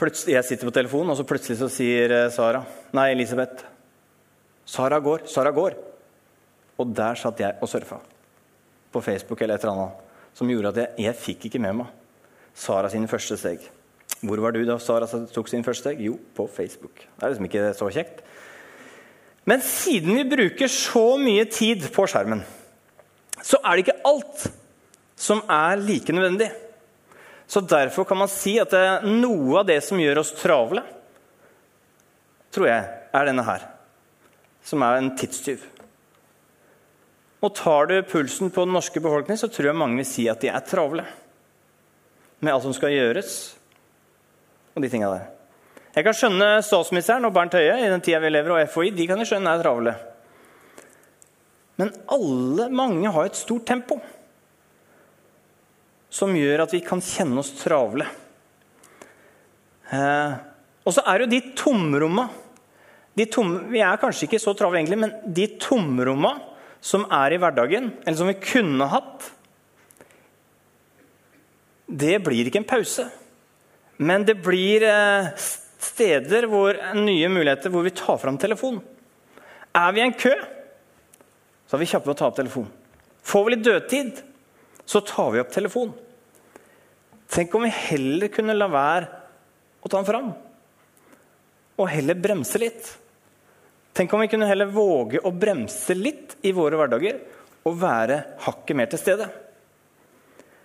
plutselig, 0.00 0.34
Jeg 0.34 0.48
sitter 0.48 0.68
på 0.70 0.74
telefonen, 0.74 1.12
og 1.12 1.18
så 1.18 1.26
plutselig 1.28 1.58
så 1.60 1.68
sier 1.72 2.12
eh, 2.16 2.30
Sara 2.32 2.64
Nei, 2.96 3.10
Elisabeth. 3.14 3.66
Sara 4.66 5.00
går. 5.02 5.26
Sara 5.28 5.52
går. 5.54 5.76
Og 6.80 6.94
der 6.96 7.18
satt 7.20 7.40
jeg 7.42 7.58
og 7.60 7.68
surfa. 7.68 8.00
På 8.90 9.02
Facebook 9.04 9.42
eller 9.42 9.58
et 9.58 9.66
eller 9.66 9.76
annet. 9.76 10.06
Som 10.34 10.50
gjorde 10.50 10.72
at 10.72 10.80
jeg, 10.80 11.06
jeg 11.06 11.20
fikk 11.26 11.50
ikke 11.50 11.62
med 11.62 11.82
meg 11.82 11.92
Sara 12.56 12.90
sine 12.90 13.08
første 13.10 13.36
steg. 13.38 13.62
Hvor 14.20 14.40
var 14.42 14.52
du 14.52 14.62
da 14.68 14.76
Sara 14.82 15.08
tok 15.08 15.48
sin 15.48 15.64
første 15.64 15.86
steg? 15.86 16.00
Jo, 16.04 16.18
på 16.36 16.48
Facebook. 16.52 17.04
Det 17.04 17.24
er 17.24 17.32
liksom 17.32 17.48
ikke 17.48 17.68
så 17.78 17.88
kjekt. 17.94 18.24
Men 19.48 19.62
siden 19.64 20.18
vi 20.18 20.26
bruker 20.28 20.68
så 20.68 21.04
mye 21.20 21.46
tid 21.48 21.86
på 21.94 22.04
skjermen, 22.10 22.42
så 23.40 23.56
er 23.64 23.78
det 23.78 23.86
ikke 23.86 24.02
alt 24.10 24.44
som 25.20 25.40
er 25.48 25.80
like 25.80 26.12
nødvendig. 26.12 26.50
Så 27.50 27.60
derfor 27.60 28.06
kan 28.06 28.20
man 28.20 28.30
si 28.30 28.54
at 28.62 28.74
noe 29.02 29.58
av 29.58 29.66
det 29.66 29.80
som 29.82 29.98
gjør 29.98 30.20
oss 30.22 30.30
travle, 30.38 30.84
tror 32.54 32.68
jeg, 32.68 32.84
er 33.10 33.26
denne 33.26 33.42
her. 33.42 33.64
Som 34.62 34.84
er 34.86 35.00
en 35.00 35.10
tidstyv. 35.18 35.64
Og 37.40 37.54
tar 37.56 37.88
du 37.90 37.96
pulsen 38.06 38.52
på 38.54 38.66
den 38.68 38.76
norske 38.76 39.02
befolkningen, 39.02 39.40
så 39.40 39.50
tror 39.50 39.70
jeg 39.70 39.80
mange 39.80 39.98
vil 39.98 40.06
si 40.06 40.28
at 40.30 40.42
de 40.44 40.52
er 40.52 40.62
travle. 40.62 41.02
Med 42.38 42.52
alt 42.52 42.68
som 42.68 42.76
skal 42.76 42.94
gjøres, 42.94 43.34
og 44.76 44.84
de 44.84 44.92
tinga 44.92 45.10
der. 45.10 45.26
Jeg 45.96 46.06
kan 46.06 46.14
skjønne 46.14 46.48
statsministeren 46.62 47.26
og 47.26 47.34
Bernt 47.34 47.58
Høie 47.58 47.80
i 47.82 47.90
den 47.90 48.04
tida 48.04 48.22
vi 48.22 48.30
lever, 48.30 48.54
og 48.54 48.70
FHI. 48.70 48.94
De 48.94 49.10
kan 49.10 49.18
jeg 49.18 49.32
skjønne 49.32 49.56
er 49.56 49.64
travle. 49.64 49.98
Men 51.82 51.90
alle, 52.14 52.70
mange, 52.70 53.10
har 53.10 53.26
et 53.26 53.42
stort 53.42 53.66
tempo 53.66 53.98
som 56.10 56.34
gjør 56.34 56.64
at 56.64 56.74
vi 56.74 56.82
kan 56.84 57.02
kjenne 57.04 57.38
oss 57.40 57.52
travle. 57.60 58.06
Eh, 59.90 60.32
og 60.86 60.94
så 60.94 61.04
er 61.06 61.22
jo 61.22 61.30
de 61.30 61.40
tomromma 61.58 62.28
Vi 63.18 63.26
er 63.82 63.98
kanskje 64.00 64.28
ikke 64.28 64.38
så 64.40 64.54
travle, 64.56 64.78
egentlig, 64.78 65.00
men 65.02 65.34
de 65.34 65.48
tomromma 65.60 66.36
som 66.80 67.02
er 67.12 67.34
i 67.34 67.40
hverdagen, 67.42 67.90
eller 68.06 68.16
som 68.16 68.30
vi 68.30 68.38
kunne 68.40 68.86
hatt, 68.88 69.26
det 71.84 72.14
blir 72.24 72.48
ikke 72.48 72.62
en 72.62 72.70
pause. 72.70 73.04
Men 74.00 74.24
det 74.24 74.38
blir 74.40 74.86
eh, 74.88 75.28
steder 75.82 76.46
hvor 76.48 76.78
nye 76.96 77.28
muligheter 77.28 77.72
hvor 77.74 77.84
vi 77.84 77.92
tar 77.92 78.16
fram 78.22 78.38
telefonen. 78.40 78.80
Er 79.76 79.92
vi 79.92 80.00
i 80.00 80.06
en 80.06 80.16
kø, 80.16 80.32
så 81.68 81.76
er 81.76 81.82
vi 81.82 81.90
kjappe 81.90 82.14
å 82.14 82.16
ta 82.16 82.30
opp 82.30 82.38
telefonen. 82.38 82.72
Får 83.26 83.44
vi 83.44 83.52
litt 83.52 83.66
dødtid, 83.66 84.22
så 84.90 85.00
tar 85.06 85.30
vi 85.30 85.40
opp 85.42 85.52
telefonen. 85.54 85.94
Tenk 87.30 87.52
om 87.54 87.62
vi 87.62 87.70
heller 87.70 88.30
kunne 88.34 88.56
la 88.56 88.66
være 88.66 89.06
å 89.78 89.86
ta 89.86 90.00
den 90.00 90.08
fram, 90.08 90.32
og 91.78 91.92
heller 91.92 92.18
bremse 92.18 92.58
litt. 92.58 92.88
Tenk 93.94 94.10
om 94.14 94.24
vi 94.24 94.30
kunne 94.32 94.48
heller 94.50 94.72
våge 94.74 95.22
å 95.22 95.30
bremse 95.30 95.94
litt 95.94 96.34
i 96.42 96.50
våre 96.56 96.78
hverdager 96.80 97.20
og 97.68 97.78
være 97.78 98.18
hakket 98.42 98.78
mer 98.80 98.90
til 98.90 99.02
stede. 99.02 99.30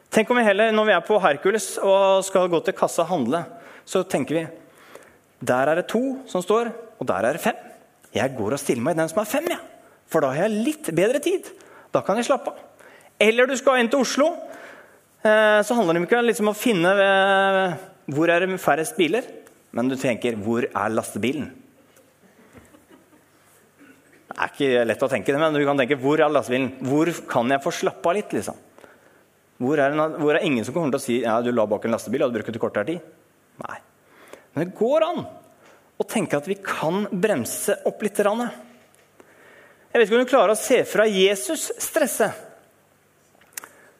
Tenk 0.09 0.29
om 0.31 0.39
vi 0.39 0.47
heller, 0.47 0.73
når 0.73 0.89
vi 0.89 0.95
er 0.95 1.05
på 1.05 1.21
Hercules 1.21 1.69
og 1.83 2.25
skal 2.25 2.49
gå 2.49 2.63
til 2.65 2.77
kassa 2.77 3.05
og 3.05 3.11
handle, 3.13 3.45
så 3.85 4.01
tenker 4.09 4.39
vi 4.39 4.45
der 5.45 5.69
er 5.69 5.83
det 5.83 5.89
to 5.91 6.01
som 6.31 6.41
står, 6.41 6.71
og 6.97 7.09
der 7.11 7.29
er 7.29 7.37
det 7.37 7.45
fem. 7.45 7.57
Jeg 8.15 8.33
går 8.37 8.55
og 8.55 8.61
stiller 8.61 8.87
meg 8.87 8.95
i 8.95 9.03
den 9.03 9.11
som 9.11 9.21
er 9.21 9.29
fem, 9.29 9.53
ja. 9.53 9.59
for 10.09 10.23
da 10.23 10.33
har 10.33 10.47
jeg 10.47 10.63
litt 10.65 10.95
bedre 10.97 11.21
tid. 11.21 11.51
Da 11.93 12.01
kan 12.01 12.17
jeg 12.17 12.25
slappe 12.31 12.55
av. 12.55 12.64
Eller 13.21 13.47
du 13.47 13.55
skal 13.57 13.79
inn 13.79 13.89
til 13.91 14.03
Oslo. 14.03 14.31
Eh, 15.25 15.61
så 15.65 15.77
handler 15.77 15.97
det 15.97 16.05
ikke 16.05 16.23
liksom 16.25 16.49
om 16.49 16.53
å 16.53 16.59
finne 16.59 16.91
eh, 17.01 17.77
hvor 18.13 18.29
er 18.29 18.43
det 18.43 18.59
færrest 18.61 18.97
biler, 18.99 19.25
men 19.73 19.89
du 19.89 19.95
tenker 19.97 20.37
hvor 20.37 20.67
er 20.67 20.93
lastebilen? 20.93 21.47
Det 24.25 24.35
er 24.35 24.51
ikke 24.51 24.83
lett 24.85 25.05
å 25.05 25.09
tenke 25.09 25.31
det, 25.31 25.39
men 25.41 25.55
du 25.55 25.63
kan 25.65 25.79
tenke 25.79 25.97
hvor 26.01 26.21
er 26.21 26.29
lastebilen? 26.29 26.73
Hvor 26.85 27.09
kan 27.31 27.49
jeg 27.49 27.63
få 27.63 27.73
slappe 27.73 28.11
av 28.11 28.17
litt? 28.19 28.35
liksom? 28.35 28.59
Hvor 29.63 29.79
er, 29.79 29.95
det, 29.95 30.05
hvor 30.19 30.35
er 30.35 30.43
ingen 30.43 30.67
som 30.67 30.75
kommer 30.75 30.91
til 30.91 30.99
å 30.99 31.05
si 31.05 31.17
ja, 31.23 31.39
du 31.41 31.53
la 31.55 31.65
bak 31.71 31.87
en 31.87 31.95
lastebil 31.95 32.25
og 32.25 32.33
du 32.33 32.41
brukte 32.41 32.61
kortere 32.61 32.89
tid? 32.89 33.11
Nei. 33.63 33.77
Men 34.53 34.65
det 34.65 34.75
går 34.77 35.05
an 35.07 35.23
å 35.95 36.05
tenke 36.11 36.37
at 36.37 36.49
vi 36.51 36.59
kan 36.59 37.07
bremse 37.09 37.79
opp 37.87 38.03
litt. 38.03 38.19
Jeg 38.19 39.95
vet 39.95 40.03
ikke 40.05 40.19
om 40.19 40.25
du 40.25 40.29
klarer 40.29 40.53
å 40.53 40.59
se 40.59 40.83
fra 40.85 41.07
Jesus 41.07 41.71
stresse. 41.81 42.27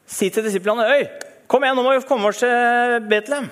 Si 0.06 0.28
til 0.30 0.46
disiplene 0.46 0.86
Øy, 0.86 1.06
kom 1.50 1.64
igjen, 1.64 1.76
nå 1.78 1.84
må 1.84 1.94
vi 1.96 2.06
komme 2.06 2.30
oss 2.30 2.42
til 2.42 3.00
Betlehem. 3.10 3.48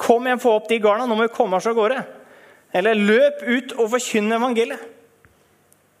Kom 0.00 0.26
igjen, 0.26 0.42
få 0.42 0.56
opp 0.58 0.68
de 0.68 0.80
garna, 0.82 1.06
nå 1.08 1.16
må 1.16 1.26
vi 1.26 1.34
komme 1.34 1.56
oss 1.56 1.68
av 1.70 1.76
gårde. 1.78 2.02
Eller 2.74 2.98
løp 2.98 3.44
ut 3.46 3.76
og 3.78 3.92
forkynn 3.94 4.34
evangeliet. 4.34 4.90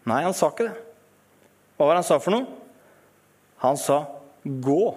Nei, 0.04 0.20
han 0.26 0.36
sa 0.36 0.50
ikke 0.52 0.68
det. 0.68 0.76
Hva 1.78 1.86
var 1.86 1.96
det 1.96 2.02
han 2.02 2.08
sa 2.08 2.18
for 2.20 2.34
noe? 2.34 2.46
Han 3.64 3.78
sa 3.80 4.04
'gå 4.44 4.94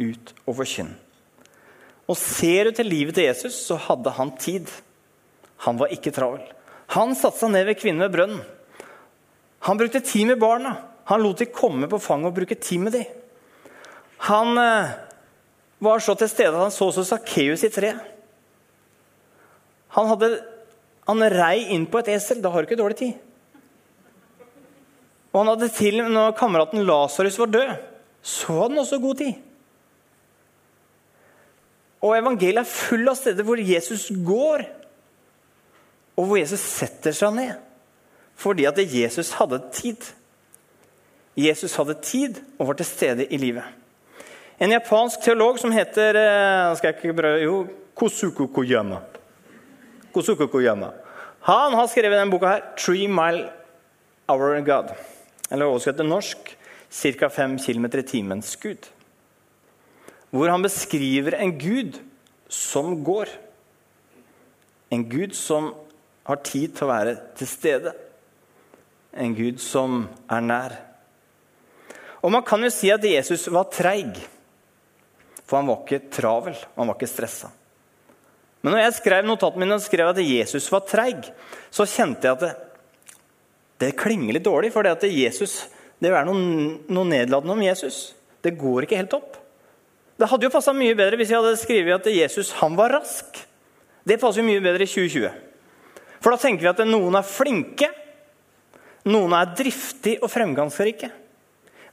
ut 0.00 0.32
og 0.46 0.56
forkynn'. 0.56 0.94
Og 2.08 2.16
ser 2.16 2.64
du 2.64 2.70
til 2.70 2.86
livet 2.86 3.14
til 3.14 3.24
Jesus, 3.24 3.54
så 3.66 3.76
hadde 3.76 4.10
han 4.10 4.30
tid. 4.38 4.70
Han 5.66 5.78
var 5.78 5.92
ikke 5.92 6.14
travel. 6.14 6.40
Han 6.94 7.14
satte 7.14 7.42
seg 7.42 7.50
ned 7.50 7.66
ved 7.66 7.78
kvinnen 7.80 8.04
ved 8.06 8.14
brønnen. 8.14 8.42
Han 9.66 9.78
brukte 9.78 10.00
tid 10.00 10.26
med 10.26 10.38
barna. 10.38 10.76
Han 11.10 11.22
lot 11.22 11.38
de 11.38 11.46
komme 11.46 11.88
på 11.90 11.98
fanget 11.98 12.30
og 12.30 12.34
bruke 12.34 12.54
tid 12.54 12.78
med 12.78 12.92
dem. 12.92 13.04
Han 14.18 14.58
eh, 14.58 14.96
var 15.78 16.00
så 16.00 16.14
til 16.18 16.30
stede 16.30 16.54
at 16.54 16.66
han 16.66 16.74
så 16.74 16.90
så 16.94 17.04
Sakkeus 17.04 17.64
i 17.66 17.72
tre. 17.72 17.92
Han, 19.96 20.08
hadde, 20.12 20.30
han 21.08 21.24
rei 21.32 21.68
inn 21.76 21.86
på 21.88 22.00
et 22.00 22.12
esel. 22.16 22.42
Da 22.44 22.52
har 22.52 22.62
du 22.62 22.68
ikke 22.68 22.80
dårlig 22.80 22.98
tid. 23.00 23.14
Og 25.32 25.42
han 25.42 25.52
hadde 25.52 25.68
til, 25.76 26.00
når 26.00 26.36
kameraten 26.38 26.86
Lasarus 26.88 27.38
var 27.38 27.52
død, 27.52 27.74
så 28.24 28.56
hadde 28.56 28.72
han 28.72 28.82
også 28.82 29.00
god 29.02 29.20
tid. 29.20 29.34
Og 32.00 32.14
evangeliet 32.16 32.62
er 32.62 32.70
full 32.70 33.08
av 33.10 33.16
steder 33.18 33.44
hvor 33.44 33.60
Jesus 33.60 34.08
går, 34.24 34.64
og 36.16 36.28
hvor 36.28 36.40
Jesus 36.40 36.62
setter 36.62 37.12
seg 37.16 37.34
ned. 37.36 37.56
Fordi 38.36 38.64
at 38.68 38.78
Jesus 38.80 39.34
hadde 39.36 39.60
tid. 39.72 40.08
Jesus 41.36 41.76
hadde 41.76 41.98
tid 42.00 42.40
og 42.58 42.70
var 42.70 42.78
til 42.78 42.88
stede 42.88 43.26
i 43.28 43.40
livet. 43.40 43.64
En 44.58 44.72
japansk 44.72 45.20
teolog 45.20 45.58
som 45.60 45.72
heter 45.74 46.16
eh, 46.16 46.74
skal 46.78 46.88
jeg 46.88 46.96
ikke 46.96 47.16
prøve, 47.18 47.40
jo, 47.44 47.56
Kosuko 47.96 48.46
Koyama. 48.48 49.02
Kosuko 50.14 50.46
Koyama. 50.48 50.94
Han 51.44 51.76
har 51.76 51.88
skrevet 51.92 52.16
denne 52.16 52.32
boka 52.32 52.54
her, 52.54 52.62
'Three 52.76 53.08
Mile 53.08 53.50
Hour 54.28 54.56
God'. 54.64 54.94
Eller 55.50 55.68
oversatt 55.68 55.96
til 55.96 56.08
norsk 56.08 56.56
ca. 56.90 57.28
5 57.28 57.58
km 57.58 57.84
i 57.84 58.02
timens 58.02 58.56
Gud. 58.56 58.88
Hvor 60.30 60.48
han 60.50 60.62
beskriver 60.62 61.36
en 61.36 61.58
gud 61.58 62.00
som 62.48 63.04
går. 63.04 63.28
En 64.90 65.04
gud 65.04 65.34
som 65.34 65.74
har 66.26 66.40
tid 66.42 66.74
til 66.74 66.86
å 66.86 66.90
være 66.90 67.16
til 67.36 67.46
stede. 67.46 67.92
En 69.12 69.34
gud 69.36 69.60
som 69.60 70.08
er 70.30 70.40
nær. 70.40 70.78
Og 72.22 72.32
Man 72.32 72.42
kan 72.42 72.62
jo 72.64 72.70
si 72.70 72.90
at 72.90 73.04
Jesus 73.04 73.46
var 73.52 73.68
treig, 73.70 74.16
for 75.46 75.60
han 75.60 75.70
var 75.70 75.84
ikke 75.84 76.10
travel. 76.12 76.58
Han 76.76 76.90
var 76.90 76.98
ikke 76.98 77.10
stressa. 77.10 77.50
Men 78.62 78.74
når 78.74 78.82
jeg 78.82 78.96
skrev 78.98 79.26
notatene 79.28 79.62
mine 79.62 79.78
og 79.78 79.84
skrev 79.84 80.10
at 80.10 80.20
Jesus 80.24 80.66
var 80.72 80.86
treig, 80.88 81.28
så 81.70 81.86
kjente 81.86 82.26
jeg 82.26 82.34
at 82.34 82.42
det, 82.42 82.52
det 83.84 83.96
klinger 83.98 84.34
litt 84.34 84.46
dårlig. 84.46 84.72
For 84.74 84.82
det 84.82 84.96
at 84.96 85.06
Jesus, 85.06 85.60
det 86.02 86.10
er 86.10 86.26
noe, 86.26 86.78
noe 86.90 87.06
nedlatende 87.06 87.54
om 87.54 87.62
Jesus. 87.62 88.16
Det 88.42 88.56
går 88.58 88.86
ikke 88.86 88.98
helt 88.98 89.14
opp. 89.14 89.36
Det 90.16 90.28
hadde 90.30 90.48
jo 90.48 90.54
passa 90.54 90.72
mye 90.74 90.96
bedre 90.98 91.18
hvis 91.20 91.30
jeg 91.30 91.38
hadde 91.38 91.60
skrevet 91.60 92.00
at 92.00 92.10
Jesus 92.10 92.54
han 92.58 92.74
var 92.78 92.96
rask. 92.96 93.38
Det 94.06 94.18
passer 94.18 94.42
jo 94.42 94.48
mye 94.48 94.64
bedre 94.64 94.86
i 94.86 94.90
2020. 94.90 95.28
For 96.24 96.32
da 96.32 96.40
tenker 96.40 96.64
vi 96.64 96.72
at 96.72 96.82
noen 96.88 97.18
er 97.18 97.26
flinke, 97.28 97.90
noen 99.06 99.34
er 99.36 99.52
driftige 99.54 100.24
og 100.24 100.32
fremgangsrike. 100.32 101.12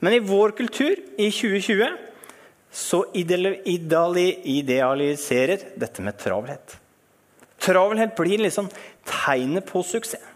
Men 0.01 0.15
i 0.15 0.23
vår 0.23 0.55
kultur 0.57 0.97
i 0.97 1.29
2020 1.29 2.12
så 2.73 3.05
idealiserer 3.13 4.57
dette 5.77 6.01
med 6.01 6.17
travelhet. 6.17 6.79
Travelhet 7.61 8.17
blir 8.17 8.41
liksom 8.41 8.65
tegnet 9.05 9.69
på 9.69 9.83
suksess. 9.85 10.33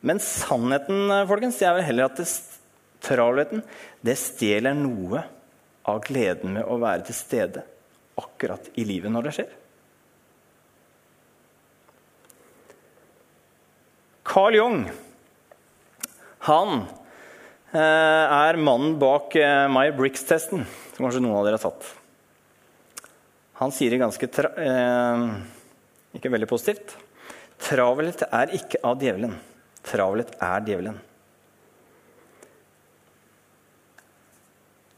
Men 0.00 0.20
sannheten 0.20 1.12
folkens, 1.28 1.58
det 1.60 1.66
er 1.68 1.74
vel 1.76 1.88
heller 1.88 2.04
at 2.08 2.16
det, 2.20 2.26
travelheten 3.04 3.60
det 4.04 4.16
stjeler 4.16 4.74
noe 4.76 5.22
av 5.88 6.00
gleden 6.04 6.54
med 6.56 6.64
å 6.64 6.78
være 6.80 7.04
til 7.08 7.16
stede 7.16 7.62
akkurat 8.20 8.64
i 8.80 8.84
livet 8.88 9.12
når 9.12 9.22
det 9.26 9.34
skjer. 9.36 9.50
Carl 14.30 14.54
Jung 14.56 14.78
han 16.46 16.70
er 17.78 18.58
mannen 18.58 18.96
bak 18.98 19.36
eh, 19.38 19.68
My 19.70 19.90
Bricks-testen, 19.94 20.64
som 20.64 21.04
kanskje 21.04 21.22
noen 21.22 21.38
av 21.38 21.46
dere 21.46 21.58
har 21.60 21.62
tatt. 21.68 21.86
Han 23.60 23.74
sier 23.74 23.92
det 23.92 24.00
ganske 24.00 24.26
eh, 24.26 25.24
ikke 26.18 26.32
veldig 26.32 26.48
positivt. 26.50 26.96
Travelhet 27.60 28.24
er 28.26 28.56
ikke 28.56 28.80
av 28.88 28.98
djevelen. 29.02 29.36
Travelhet 29.86 30.32
er 30.42 30.66
djevelen. 30.66 30.98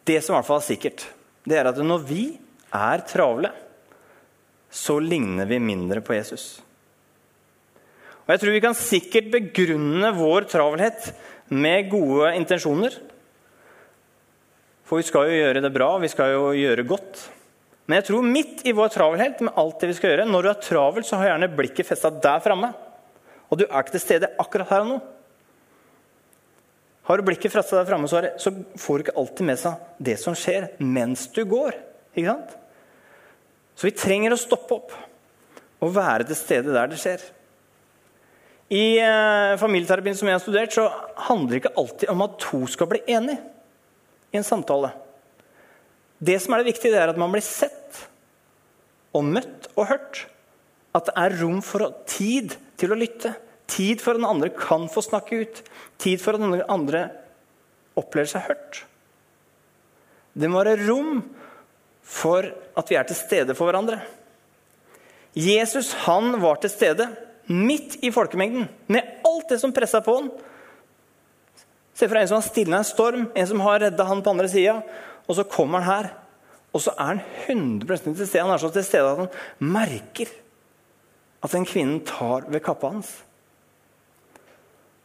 Det 0.06 0.18
som 0.22 0.34
i 0.34 0.38
hvert 0.38 0.48
fall 0.48 0.62
er 0.62 0.66
sikkert, 0.66 1.04
det 1.46 1.58
er 1.58 1.68
at 1.70 1.78
når 1.82 2.06
vi 2.08 2.24
er 2.72 3.04
travle, 3.06 3.52
så 4.72 4.96
ligner 5.02 5.46
vi 5.50 5.60
mindre 5.60 6.00
på 6.02 6.16
Jesus. 6.16 6.62
Og 8.22 8.30
Jeg 8.32 8.40
tror 8.40 8.54
vi 8.54 8.62
kan 8.64 8.78
sikkert 8.78 9.30
begrunne 9.34 10.14
vår 10.16 10.46
travelhet 10.50 11.10
med 11.50 11.90
gode 11.90 12.34
intensjoner. 12.38 12.94
For 14.86 15.00
vi 15.00 15.06
skal 15.08 15.30
jo 15.30 15.38
gjøre 15.40 15.62
det 15.64 15.72
bra, 15.74 15.94
vi 16.02 16.10
skal 16.12 16.34
jo 16.34 16.50
gjøre 16.56 16.84
godt. 16.88 17.24
Men 17.86 17.98
jeg 17.98 18.08
tror 18.10 18.26
midt 18.28 18.62
i 18.68 18.74
vår 18.76 18.92
travelhet, 18.94 19.40
med 19.42 19.56
alt 19.58 19.80
det 19.80 19.90
vi 19.90 19.96
skal 19.98 20.12
gjøre, 20.12 20.28
når 20.28 20.44
du 20.44 20.50
er 20.52 20.62
travel, 20.64 21.04
så 21.06 21.18
har 21.18 21.32
gjerne 21.32 21.50
blikket 21.56 21.88
festa 21.88 22.12
der 22.12 22.42
framme. 22.44 22.70
Og 23.50 23.60
du 23.60 23.66
er 23.66 23.82
ikke 23.82 23.96
til 23.96 24.04
stede 24.04 24.30
akkurat 24.40 24.70
her 24.72 24.84
og 24.84 24.90
nå. 24.92 25.00
Har 27.08 27.18
du 27.18 27.26
blikket 27.26 27.52
festa 27.52 27.80
der 27.80 27.88
framme, 27.88 28.08
så, 28.08 28.52
får 28.78 28.98
du 28.98 29.04
ikke 29.06 29.18
alltid 29.18 29.48
med 29.48 29.58
seg 29.58 29.80
det 29.98 30.18
som 30.22 30.36
skjer 30.38 30.70
mens 30.78 31.26
du 31.34 31.42
går. 31.48 31.74
Ikke 32.14 32.30
sant? 32.30 32.54
Så 33.74 33.88
vi 33.88 33.96
trenger 33.96 34.34
å 34.34 34.40
stoppe 34.40 34.76
opp 34.76 34.94
og 35.82 35.94
være 35.96 36.28
til 36.28 36.38
stede 36.38 36.74
der 36.74 36.92
det 36.92 37.00
skjer. 37.02 37.24
I 38.72 38.96
eh, 39.04 39.54
familieterapien 39.60 40.16
som 40.16 40.30
jeg 40.30 40.38
har 40.38 40.42
studert, 40.42 40.72
så 40.72 40.86
handler 41.28 41.50
det 41.50 41.60
ikke 41.60 41.74
alltid 41.82 42.12
om 42.12 42.24
at 42.24 42.38
to 42.40 42.62
skal 42.72 42.88
bli 42.88 43.02
enige 43.04 43.42
i 44.32 44.38
en 44.40 44.46
samtale. 44.46 44.94
Det 46.22 46.38
som 46.40 46.54
er 46.54 46.62
det 46.62 46.70
viktige, 46.70 46.94
det 46.94 47.02
er 47.02 47.12
at 47.12 47.20
man 47.20 47.34
blir 47.34 47.44
sett 47.44 47.98
og 49.12 49.26
møtt 49.28 49.68
og 49.74 49.90
hørt. 49.90 50.22
At 50.96 51.08
det 51.08 51.16
er 51.20 51.36
rom 51.42 51.60
for 51.64 51.84
tid 52.08 52.54
til 52.80 52.94
å 52.94 52.98
lytte. 52.98 53.34
Tid 53.68 54.00
for 54.00 54.14
at 54.14 54.22
den 54.22 54.28
andre 54.28 54.48
kan 54.56 54.86
få 54.92 55.02
snakke 55.04 55.42
ut. 55.44 55.60
Tid 56.00 56.22
for 56.22 56.36
at 56.36 56.44
den 56.44 56.64
andre 56.64 57.06
opplever 57.98 58.30
seg 58.30 58.46
hørt. 58.46 58.82
Det 60.32 60.48
må 60.48 60.62
være 60.62 60.86
rom 60.86 61.20
for 62.00 62.48
at 62.48 62.88
vi 62.88 62.96
er 62.96 63.04
til 63.08 63.18
stede 63.18 63.56
for 63.58 63.68
hverandre. 63.68 64.00
Jesus 65.36 65.92
han 66.06 66.38
var 66.40 66.60
til 66.60 66.72
stede 66.72 67.10
midt 67.50 67.98
i 68.04 68.12
folkemengden, 68.14 68.68
med 68.86 69.22
alt 69.26 69.48
det 69.50 69.58
som 69.62 69.74
pressa 69.74 70.02
på 70.04 70.14
han. 70.18 70.30
Se 71.92 72.06
for 72.06 72.16
deg 72.16 72.24
en 72.24 72.30
som 72.30 72.40
har 72.40 72.46
stilna 72.46 72.80
en 72.80 72.88
storm, 72.88 73.26
en 73.34 73.48
som 73.48 73.62
har 73.64 73.82
redda 73.82 74.06
han 74.08 74.22
på 74.24 74.32
andre 74.32 74.48
sida. 74.50 74.78
Og 75.28 75.36
så 75.38 75.46
kommer 75.48 75.82
han 75.82 75.90
her, 75.90 76.12
og 76.72 76.82
så 76.82 76.94
er 76.96 77.10
han 77.10 77.20
100 77.48 77.98
til 78.08 78.26
stede. 78.26 78.44
Han 78.44 78.54
er 78.54 78.62
så 78.62 78.72
til 78.72 78.86
stede 78.86 79.10
at 79.10 79.20
han 79.20 79.72
merker 79.74 80.30
at 81.42 81.52
den 81.52 81.66
kvinnen 81.66 82.00
tar 82.06 82.46
ved 82.48 82.62
kappa 82.64 82.94
hans. 82.94 83.10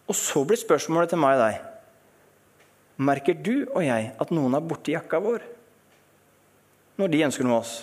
Og 0.07 0.15
så 0.15 0.45
blir 0.47 0.59
spørsmålet 0.59 1.11
til 1.11 1.19
meg 1.19 1.35
og 1.37 1.43
deg 1.47 1.63
Merker 2.97 3.35
du 3.37 3.67
og 3.67 3.83
jeg 3.85 4.07
at 4.17 4.31
noen 4.33 4.55
er 4.57 4.63
borti 4.65 4.95
jakka 4.95 5.19
vår 5.21 5.43
når 6.97 7.11
de 7.13 7.19
ønsker 7.27 7.45
noe 7.45 7.59
av 7.59 7.65
oss? 7.65 7.73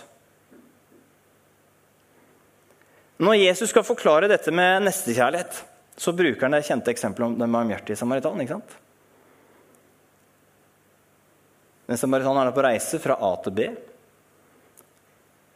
Når 3.25 3.39
Jesus 3.41 3.71
skal 3.73 3.87
forklare 3.87 4.29
dette 4.29 4.53
med 4.53 4.85
nestekjærlighet, 4.85 5.63
så 5.97 6.13
bruker 6.13 6.45
han 6.45 6.57
det 6.57 6.65
kjente 6.67 6.93
eksempelet 6.93 7.31
om 7.31 7.37
den 7.39 7.55
barmhjertige 7.55 7.97
samaritanen. 7.97 8.43
ikke 8.43 8.57
sant? 8.57 8.75
Den 11.89 12.01
samaritanen 12.01 12.43
er 12.43 12.57
på 12.57 12.65
reise 12.65 13.01
fra 13.01 13.17
A 13.17 13.31
til 13.45 13.55
B. 13.55 13.69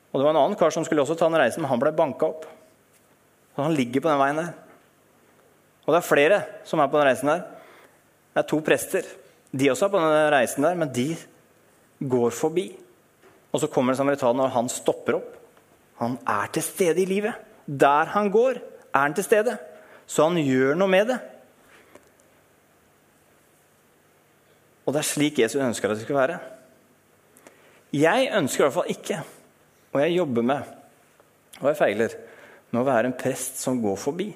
Og 0.08 0.20
Det 0.20 0.24
var 0.24 0.32
en 0.32 0.40
annen 0.44 0.56
kar 0.56 0.72
som 0.72 0.84
skulle 0.86 1.02
også 1.02 1.16
ta 1.18 1.28
den 1.28 1.40
reisen, 1.40 1.60
men 1.62 1.70
han 1.72 1.82
ble 1.82 1.92
banka 1.92 2.30
opp. 2.30 2.46
Så 3.54 3.62
Han 3.62 3.74
ligger 3.74 4.00
på 4.00 4.08
den 4.08 4.20
veien 4.22 4.40
der. 4.40 4.52
Og 5.84 5.92
det 5.92 5.98
er 5.98 6.08
flere 6.08 6.38
som 6.64 6.80
er 6.80 6.88
på 6.88 7.00
den 7.00 7.08
reisen 7.08 7.28
der. 7.28 7.42
Det 8.32 8.44
er 8.44 8.48
to 8.48 8.60
prester. 8.60 9.02
De 9.50 9.70
også 9.72 9.88
er 9.88 9.92
på 9.92 9.98
den 10.00 10.32
reisen 10.32 10.62
der, 10.62 10.74
men 10.74 10.92
de 10.92 11.16
går 12.00 12.30
forbi. 12.30 12.78
Og 13.52 13.60
så 13.60 13.66
kommer 13.66 13.94
samaritanen, 13.94 14.40
og 14.40 14.50
han 14.54 14.68
stopper 14.68 15.18
opp. 15.18 15.34
Han 15.98 16.18
er 16.28 16.46
til 16.52 16.62
stede 16.62 17.02
i 17.02 17.08
livet. 17.08 17.47
Der 17.68 18.12
han 18.14 18.30
går, 18.32 18.60
er 18.94 18.98
han 18.98 19.14
til 19.14 19.24
stede. 19.24 19.58
Så 20.08 20.24
han 20.24 20.40
gjør 20.40 20.78
noe 20.78 20.88
med 20.88 21.10
det. 21.12 21.18
Og 24.88 24.94
det 24.96 25.02
er 25.02 25.10
slik 25.10 25.38
Jesus 25.42 25.60
ønsker 25.60 25.92
at 25.92 25.98
det 25.98 26.06
skal 26.06 26.16
være. 26.16 26.38
Jeg 27.92 28.30
ønsker 28.36 28.62
i 28.62 28.66
hvert 28.66 28.76
fall 28.76 28.92
ikke, 28.92 29.18
og 29.92 30.00
jeg 30.00 30.16
jobber 30.16 30.44
med, 30.44 30.72
og 31.60 31.68
jeg 31.68 31.76
feiler, 31.76 32.16
med 32.70 32.80
å 32.82 32.88
være 32.88 33.08
en 33.08 33.16
prest 33.16 33.60
som 33.60 33.80
går 33.80 33.96
forbi. 34.00 34.26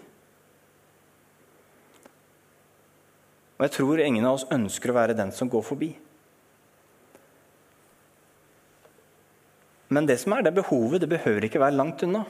Og 3.57 3.65
jeg 3.67 3.75
tror 3.77 4.01
ingen 4.01 4.25
av 4.29 4.39
oss 4.39 4.47
ønsker 4.53 4.93
å 4.93 4.97
være 4.97 5.17
den 5.17 5.33
som 5.37 5.51
går 5.53 5.65
forbi. 5.65 5.91
Men 9.93 10.09
det 10.09 10.17
som 10.21 10.33
er 10.33 10.45
det 10.45 10.55
behovet, 10.57 11.01
det 11.05 11.13
behøver 11.13 11.49
ikke 11.49 11.61
være 11.61 11.77
langt 11.77 12.05
unna. 12.05 12.25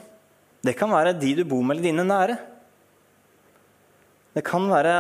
Det 0.63 0.75
kan 0.79 0.93
være 0.93 1.17
de 1.19 1.35
du 1.41 1.45
bor 1.49 1.63
med, 1.63 1.77
eller 1.77 1.89
dine 1.89 2.07
nære. 2.07 2.37
Det 4.33 4.45
kan 4.47 4.69
være 4.71 4.95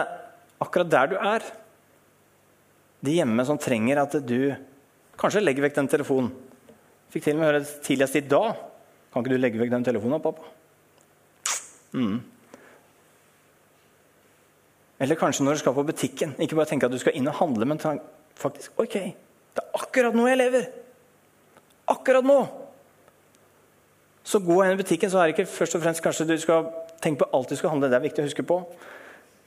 akkurat 0.62 0.90
der 0.90 1.12
du 1.12 1.16
er. 1.16 1.46
De 3.03 3.14
hjemme 3.18 3.46
som 3.46 3.59
trenger 3.59 4.03
at 4.03 4.18
du 4.27 4.53
kanskje 5.18 5.42
legger 5.42 5.66
vekk 5.66 5.79
den 5.79 5.90
telefonen. 5.90 6.33
Fikk 7.12 7.27
til 7.27 7.37
og 7.37 7.40
med 7.40 7.51
høre 7.51 7.64
tidligst 7.85 8.18
i 8.18 8.27
dag. 8.27 8.59
Kan 9.12 9.22
ikke 9.22 9.35
du 9.35 9.40
legge 9.40 9.61
vekk 9.61 9.72
den 9.75 9.87
telefonen, 9.87 10.22
pappa? 10.25 10.46
Mm. 11.92 12.22
Eller 15.03 15.18
kanskje 15.18 15.44
når 15.44 15.59
du 15.59 15.62
skal 15.62 15.75
på 15.77 15.85
butikken. 15.87 16.35
Ikke 16.40 16.57
bare 16.57 16.70
tenke 16.70 16.88
at 16.88 16.94
du 16.94 17.01
skal 17.03 17.16
inn 17.18 17.29
og 17.29 17.38
handle, 17.40 17.68
men 17.68 17.81
faktisk 18.38 18.81
Ok, 18.81 18.94
det 18.94 19.62
er 19.62 19.79
akkurat 19.83 20.16
nå 20.16 20.27
jeg 20.31 20.40
lever. 20.40 20.68
Akkurat 21.92 22.27
nå. 22.27 22.38
Så 24.25 24.39
gå 24.43 24.57
inn 24.63 24.75
i 24.77 24.79
butikken, 24.79 25.11
så 25.11 25.19
er 25.19 25.29
det 25.29 25.37
ikke 25.37 25.51
først 25.51 25.77
og 25.77 25.83
fremst 25.83 26.03
kanskje 26.05 26.29
du 26.29 26.37
skal 26.39 26.69
tenke 27.03 27.25
på 27.25 27.31
alt 27.35 27.51
du 27.51 27.59
skal 27.59 27.75
handle. 27.75 27.91
Det 27.91 27.99
er 27.99 28.05
viktig 28.07 28.23
å 28.23 28.29
huske 28.29 28.47
på. 28.47 28.61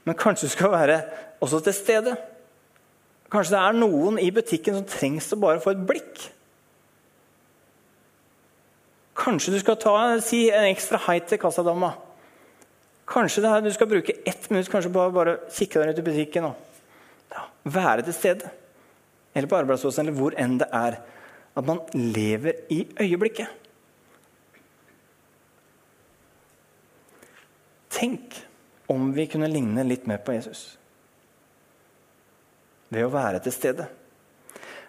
Men 0.06 0.18
kanskje 0.18 0.50
du 0.50 0.52
skal 0.52 0.72
være 0.74 1.00
også 1.42 1.62
til 1.64 1.76
stede. 1.76 2.16
Kanskje 3.32 3.56
det 3.56 3.62
er 3.62 3.78
noen 3.80 4.20
i 4.22 4.30
butikken 4.34 4.76
som 4.76 4.86
trengs 4.88 5.32
å 5.34 5.40
bare 5.42 5.62
få 5.62 5.72
et 5.74 5.86
blikk. 5.88 6.28
Kanskje 9.16 9.56
du 9.56 9.58
skal 9.62 9.78
ta, 9.80 9.96
si 10.22 10.46
en 10.52 10.68
ekstra 10.68 11.00
hei 11.08 11.18
til 11.24 11.40
kassadama. 11.40 11.94
Kanskje 13.08 13.42
det 13.42 13.50
er, 13.50 13.64
du 13.64 13.72
skal 13.74 13.90
bruke 13.90 14.14
ett 14.26 14.48
minutt 14.50 14.70
kanskje 14.70 14.92
på 14.92 15.02
å 15.02 15.14
bare 15.14 15.38
kikke 15.54 15.80
deg 15.80 15.88
rundt 15.88 16.00
i 16.02 16.06
butikken 16.06 16.48
og 16.50 16.56
ja, 17.32 17.46
være 17.64 18.04
til 18.06 18.16
stede. 18.16 18.50
Eller 19.36 19.48
på 19.50 19.58
arbeidsplassen, 19.58 20.06
eller 20.06 20.16
hvor 20.16 20.36
enn 20.38 20.58
det 20.60 20.68
er. 20.74 20.98
At 21.56 21.66
man 21.66 21.80
lever 21.94 22.66
i 22.72 22.82
øyeblikket. 23.00 23.65
Tenk 27.96 28.36
om 28.92 29.08
vi 29.16 29.26
kunne 29.30 29.48
ligne 29.50 29.84
litt 29.86 30.04
mer 30.06 30.20
på 30.22 30.36
Jesus 30.36 30.74
ved 32.92 33.02
å 33.02 33.10
være 33.10 33.40
til 33.42 33.54
stede. 33.54 33.86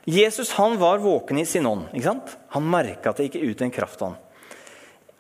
Jesus 0.08 0.54
han 0.56 0.78
var 0.80 1.02
våken 1.04 1.40
i 1.42 1.46
sin 1.50 1.66
ånd. 1.68 1.90
ikke 1.92 2.08
sant? 2.12 2.36
Han 2.54 2.70
merka 2.72 3.12
at 3.12 3.20
det 3.20 3.28
gikk 3.28 3.42
ut 3.52 3.64
en 3.66 3.74
kraft 3.74 4.04
av 4.04 4.14
han. 4.14 4.20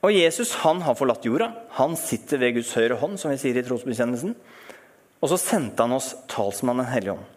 Og 0.05 0.13
Jesus 0.13 0.53
han 0.61 0.83
har 0.85 0.95
forlatt 0.95 1.25
jorda. 1.25 1.49
Han 1.79 1.97
sitter 1.99 2.39
ved 2.39 2.59
Guds 2.59 2.75
høyre 2.77 2.99
hånd, 3.01 3.17
som 3.19 3.33
vi 3.33 3.39
sier 3.41 3.57
i 3.57 3.65
trosbekjennelsen. 3.65 4.35
Og 5.17 5.31
så 5.31 5.39
sendte 5.41 5.83
han 5.83 5.95
oss 5.97 6.13
talsmannen 6.29 6.85
Den 6.85 6.93
hellige 6.93 7.17
ånd. 7.17 7.33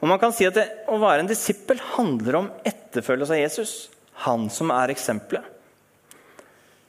Og 0.00 0.08
man 0.08 0.20
kan 0.22 0.32
si 0.36 0.46
at 0.46 0.56
det, 0.56 0.68
Å 0.88 1.00
være 1.00 1.24
en 1.24 1.30
disippel 1.30 1.80
handler 1.96 2.38
om 2.38 2.50
etterfølgelse 2.64 3.34
av 3.34 3.42
Jesus. 3.42 3.74
Han 4.28 4.48
som 4.52 4.70
er 4.70 4.94
eksempelet. 4.94 5.44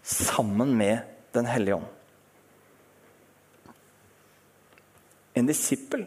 Sammen 0.05 0.77
med 0.77 1.01
Den 1.33 1.49
hellige 1.49 1.81
ånd. 1.81 1.94
En 5.35 5.47
disippel 5.49 6.05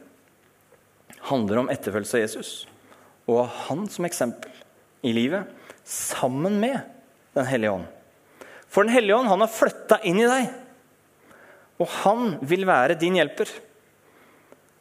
handler 1.29 1.61
om 1.61 1.71
etterfølgelse 1.73 2.17
av 2.17 2.25
Jesus 2.25 2.53
og 3.29 3.43
av 3.43 3.57
han 3.67 3.85
som 3.93 4.07
eksempel 4.09 4.53
i 5.05 5.13
livet, 5.13 5.45
sammen 5.85 6.57
med 6.61 6.81
Den 7.37 7.47
hellige 7.47 7.71
ånd. 7.71 7.85
For 8.73 8.85
Den 8.85 8.93
hellige 8.93 9.19
ånd 9.21 9.29
han 9.29 9.45
har 9.45 9.53
flytta 9.53 10.01
inn 10.09 10.19
i 10.19 10.27
deg, 10.27 10.49
og 11.79 11.91
han 12.03 12.39
vil 12.49 12.65
være 12.67 12.97
din 12.99 13.19
hjelper. 13.21 13.51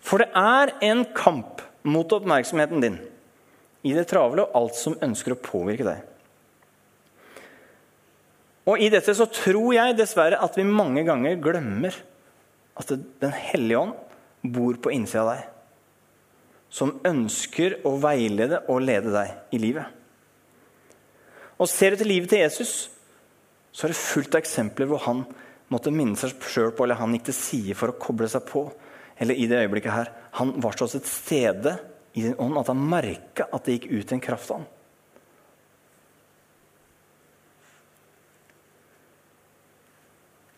For 0.02 0.24
det 0.24 0.32
er 0.32 0.72
en 0.88 1.04
kamp 1.16 1.62
mot 1.88 2.16
oppmerksomheten 2.16 2.82
din 2.82 2.98
i 3.86 3.94
det 3.94 4.08
travle 4.10 4.48
og 4.48 4.56
alt 4.58 4.80
som 4.80 4.98
ønsker 5.04 5.36
å 5.36 5.42
påvirke 5.44 5.86
deg. 5.86 6.02
Og 8.68 8.82
I 8.84 8.90
dette 8.92 9.14
så 9.16 9.28
tror 9.32 9.76
jeg 9.76 9.96
dessverre 10.00 10.40
at 10.44 10.58
vi 10.60 10.66
mange 10.68 11.06
ganger 11.08 11.40
glemmer 11.40 11.96
at 12.78 12.92
Den 13.22 13.32
hellige 13.34 13.80
ånd 13.80 14.07
bor 14.54 14.80
på 14.82 14.94
innsida 14.96 15.24
av 15.26 15.32
deg 15.36 15.46
som 16.70 16.98
ønsker 17.08 17.80
å 17.88 17.96
veilede 18.02 18.60
og 18.72 18.84
lede 18.84 19.14
deg 19.14 19.56
i 19.56 19.60
livet. 19.62 19.86
Og 21.58 21.70
Ser 21.72 21.94
du 21.94 22.02
til 22.02 22.12
livet 22.12 22.30
til 22.32 22.44
Jesus, 22.44 22.74
så 23.72 23.86
er 23.86 23.94
det 23.94 24.00
fullt 24.00 24.36
av 24.36 24.44
eksempler 24.44 24.90
hvor 24.90 25.02
han 25.08 25.24
måtte 25.74 25.94
minne 25.94 26.18
seg 26.20 26.36
sjøl 26.48 26.74
på, 26.76 26.86
eller 26.86 27.00
han 27.00 27.16
gikk 27.16 27.30
til 27.30 27.38
side 27.38 27.78
for 27.78 27.92
å 27.92 28.00
koble 28.00 28.30
seg 28.32 28.46
på. 28.48 28.68
Eller 29.18 29.40
i 29.40 29.48
det 29.50 29.64
øyeblikket 29.64 29.94
her, 29.94 30.12
Han 30.38 30.54
var 30.62 30.78
så 30.78 30.86
et 30.86 31.08
stede 31.10 31.80
i 32.14 32.22
sin 32.22 32.36
ånd 32.38 32.58
at 32.60 32.68
han 32.70 32.78
merka 32.78 33.48
at 33.52 33.66
det 33.66 33.80
gikk 33.80 33.88
ut 33.90 34.12
en 34.12 34.22
kraft 34.22 34.52
av 34.52 34.60
ham. 34.60 34.68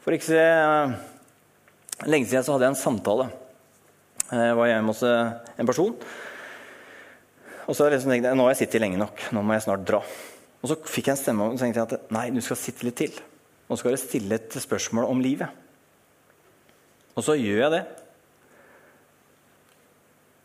For 0.04 0.15
ikke 0.15 0.43
lenge 2.10 2.28
siden 2.28 2.43
så 2.43 2.56
hadde 2.56 2.67
jeg 2.67 2.75
en 2.75 2.84
samtale 2.84 3.30
var 4.29 4.69
hjemme 4.69 4.93
hos 4.93 5.03
eh, 5.07 5.31
en 5.57 5.69
person. 5.69 5.95
Og 7.69 7.77
så 7.77 7.87
liksom 7.89 8.13
tenkte 8.13 8.31
jeg 8.31 8.37
nå 8.37 8.45
har 8.45 8.53
jeg 8.55 8.63
sittet 8.63 8.83
lenge 8.83 8.99
nok, 9.01 9.23
nå 9.33 9.43
må 9.45 9.55
jeg 9.55 9.65
snart 9.65 9.85
dra. 9.85 10.01
Og 10.59 10.71
så 10.71 10.77
fikk 10.89 11.09
jeg 11.09 11.15
en 11.15 11.21
stemme 11.21 11.47
og 11.47 11.59
tenkte 11.61 11.81
jeg 11.81 11.87
at 11.87 12.13
nei, 12.13 12.27
du 12.33 12.41
skal 12.43 12.59
sitte 12.59 12.85
litt 12.87 12.97
til. 12.99 13.15
Nå 13.69 13.77
skal 13.77 13.93
du 13.93 14.01
stille 14.01 14.39
et 14.39 14.57
spørsmål 14.57 15.07
om 15.09 15.21
livet. 15.21 15.53
Og 17.15 17.25
så 17.25 17.35
gjør 17.37 17.63
jeg 17.65 17.73
det. 17.75 17.83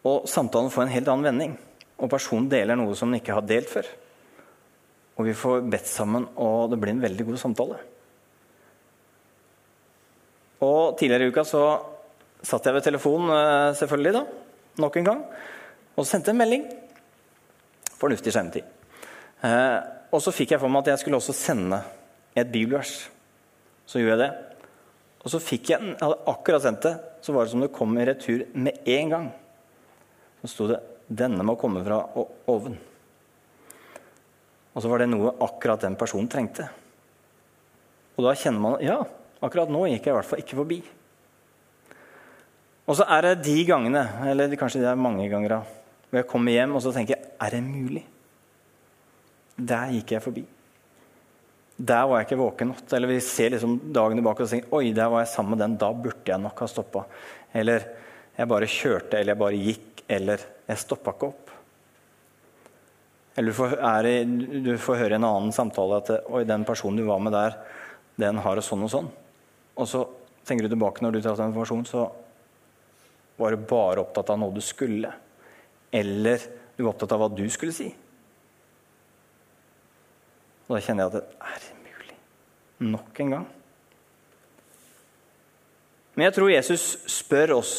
Og 0.04 0.28
samtalen 0.28 0.72
får 0.72 0.84
en 0.84 0.92
helt 0.92 1.08
annen 1.08 1.28
vending. 1.30 1.54
Og 1.96 2.10
personen 2.12 2.50
deler 2.52 2.76
noe 2.76 2.96
som 2.98 3.10
den 3.10 3.22
ikke 3.22 3.36
har 3.36 3.46
delt 3.48 3.70
før. 3.72 3.88
Og 5.16 5.28
vi 5.28 5.36
får 5.38 5.64
bedt 5.70 5.88
sammen, 5.88 6.26
og 6.36 6.72
det 6.72 6.80
blir 6.82 6.92
en 6.92 7.02
veldig 7.04 7.26
god 7.30 7.40
samtale. 7.40 7.78
Og 10.64 10.96
tidligere 10.98 11.28
i 11.28 11.32
uka 11.32 11.44
så 11.46 11.64
satt 12.44 12.68
jeg 12.68 12.76
ved 12.76 12.84
telefonen 12.86 13.32
eh, 13.34 13.74
selvfølgelig 13.80 14.14
da, 14.16 14.24
nok 14.84 14.96
en 15.00 15.10
gang 15.10 15.26
og 15.94 16.06
sendte 16.08 16.32
en 16.32 16.40
melding. 16.40 16.64
Fornuftig 17.94 18.32
skjermtid. 18.34 18.66
Eh, 19.46 19.76
og 20.14 20.22
så 20.22 20.32
fikk 20.34 20.54
jeg 20.54 20.62
for 20.62 20.72
meg 20.72 20.84
at 20.84 20.94
jeg 20.94 21.04
skulle 21.04 21.20
også 21.20 21.34
sende 21.36 21.80
et 22.34 22.50
bibelvers. 22.50 22.96
Så 23.86 24.00
gjorde 24.00 24.16
jeg 24.16 24.22
det. 24.24 24.30
Og 25.24 25.32
så 25.32 25.40
fikk 25.40 25.70
jeg 25.72 25.82
den. 25.82 25.94
Jeg 25.94 26.02
hadde 26.02 26.24
akkurat 26.34 26.64
sendt 26.64 26.86
det. 26.86 26.94
Så 27.24 27.34
var 27.34 27.46
det 27.46 27.54
som 27.54 27.62
det 27.64 27.72
kom 27.74 27.94
i 27.98 28.06
retur 28.08 28.44
med 28.52 28.90
en 28.96 29.14
gang. 29.14 29.30
Så 30.42 30.52
sto 30.52 30.68
det 30.68 30.80
'Denne 31.04 31.44
må 31.44 31.54
komme 31.60 31.84
fra 31.84 32.00
oven'. 32.48 32.78
Og 34.74 34.82
så 34.82 34.88
var 34.88 34.98
det 34.98 35.08
noe 35.08 35.34
akkurat 35.40 35.80
den 35.80 35.96
personen 35.96 36.28
trengte. 36.28 36.68
Og 38.16 38.24
da 38.24 38.34
kjenner 38.34 38.60
man 38.60 38.80
Ja, 38.80 39.04
akkurat 39.42 39.68
nå 39.68 39.86
gikk 39.86 40.06
jeg 40.06 40.12
i 40.12 40.16
hvert 40.16 40.26
fall 40.26 40.38
ikke 40.42 40.56
forbi. 40.56 40.82
Og 42.84 42.98
så 42.98 43.06
er 43.08 43.28
det 43.28 43.44
de 43.46 43.56
gangene, 43.64 44.02
eller 44.28 44.56
kanskje 44.60 44.82
det 44.82 44.90
er 44.90 45.00
mange 45.00 45.28
ganger, 45.32 45.62
hvor 46.10 46.20
jeg 46.20 46.28
kommer 46.30 46.52
hjem 46.52 46.74
og 46.76 46.82
så 46.84 46.92
tenker 46.92 47.16
jeg, 47.16 47.30
er 47.40 47.54
det 47.54 47.62
mulig? 47.64 48.04
Der 49.54 49.94
gikk 49.94 50.12
jeg 50.16 50.24
forbi. 50.24 50.44
Der 51.74 52.04
var 52.06 52.20
jeg 52.20 52.28
ikke 52.28 52.38
våken 52.38 52.70
nok. 52.70 52.82
Eller 52.94 53.10
vi 53.10 53.20
ser 53.24 53.54
liksom 53.54 53.78
dagen 53.94 54.18
tilbake 54.18 54.44
og 54.44 54.50
tenker 54.50 54.76
oi, 54.76 54.92
der 54.94 55.10
var 55.10 55.24
jeg 55.24 55.32
sammen 55.32 55.54
med 55.54 55.62
den. 55.64 55.76
Da 55.80 55.90
burde 55.90 56.30
jeg 56.30 56.42
nok 56.42 56.60
ha 56.62 56.68
stoppa. 56.70 57.04
Eller 57.54 57.86
jeg 58.36 58.50
bare 58.50 58.70
kjørte, 58.70 59.18
eller 59.18 59.34
jeg 59.34 59.42
bare 59.42 59.62
gikk, 59.62 60.04
eller 60.10 60.44
jeg 60.68 60.82
stoppa 60.82 61.14
ikke 61.14 61.30
opp. 61.30 61.52
Eller 63.34 63.50
du 63.50 63.56
får, 63.58 63.74
i, 64.06 64.16
du 64.62 64.74
får, 64.78 65.00
høre 65.02 65.18
en 65.18 65.26
annen 65.26 65.54
samtale 65.54 65.98
at 65.98 66.12
oi, 66.30 66.44
den 66.46 66.66
personen 66.66 67.00
du 67.02 67.08
var 67.08 67.22
med 67.22 67.34
der, 67.34 67.56
den 68.22 68.38
har 68.42 68.58
det 68.58 68.62
sånn 68.66 68.84
og 68.86 68.92
sånn. 68.92 69.08
Og 69.74 69.88
så 69.90 70.04
tenker 70.46 70.66
du 70.66 70.74
tilbake 70.76 71.02
når 71.02 71.16
du 71.16 71.22
tar 71.24 71.38
den 71.40 71.50
informasjonen, 71.50 71.88
så 71.90 72.06
var 73.36 73.50
du 73.54 73.66
bare 73.68 74.02
opptatt 74.02 74.30
av 74.30 74.38
noe 74.40 74.54
du 74.54 74.62
skulle? 74.64 75.10
Eller 75.94 76.42
du 76.76 76.84
var 76.84 76.92
opptatt 76.94 77.14
av 77.14 77.22
hva 77.22 77.30
du 77.32 77.44
skulle 77.50 77.74
si? 77.74 77.88
Og 80.64 80.76
da 80.76 80.80
kjenner 80.80 81.04
jeg 81.04 81.12
at 81.12 81.18
det 81.18 81.50
er 81.50 81.68
mulig. 81.84 82.16
Nok 82.94 83.20
en 83.24 83.36
gang. 83.36 83.46
Men 86.14 86.28
jeg 86.28 86.36
tror 86.36 86.52
Jesus 86.52 86.86
spør 87.10 87.56
oss, 87.58 87.74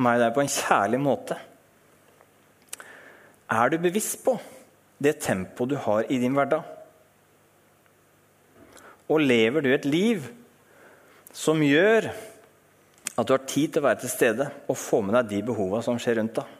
meg 0.00 0.20
deg, 0.22 0.32
på 0.34 0.44
en 0.44 0.52
kjærlig 0.52 1.00
måte. 1.02 1.36
Er 3.50 3.70
du 3.70 3.80
bevisst 3.82 4.20
på 4.24 4.36
det 5.02 5.18
tempoet 5.24 5.72
du 5.72 5.78
har 5.84 6.06
i 6.06 6.20
din 6.22 6.36
hverdag? 6.38 6.62
Og 9.10 9.24
lever 9.26 9.66
du 9.66 9.72
et 9.74 9.88
liv 9.90 10.28
som 11.34 11.62
gjør 11.62 12.08
at 13.20 13.28
du 13.28 13.34
har 13.34 13.44
tid 13.48 13.74
til 13.74 13.82
å 13.82 13.88
være 13.88 14.02
til 14.02 14.12
stede 14.12 14.46
og 14.70 14.78
få 14.78 15.02
med 15.04 15.16
deg 15.18 15.30
de 15.34 15.42
behova 15.50 15.82
som 15.84 15.98
skjer 16.00 16.20
rundt 16.20 16.40
deg. 16.40 16.56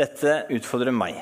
Dette 0.00 0.36
utfordrer 0.54 0.94
meg 0.96 1.18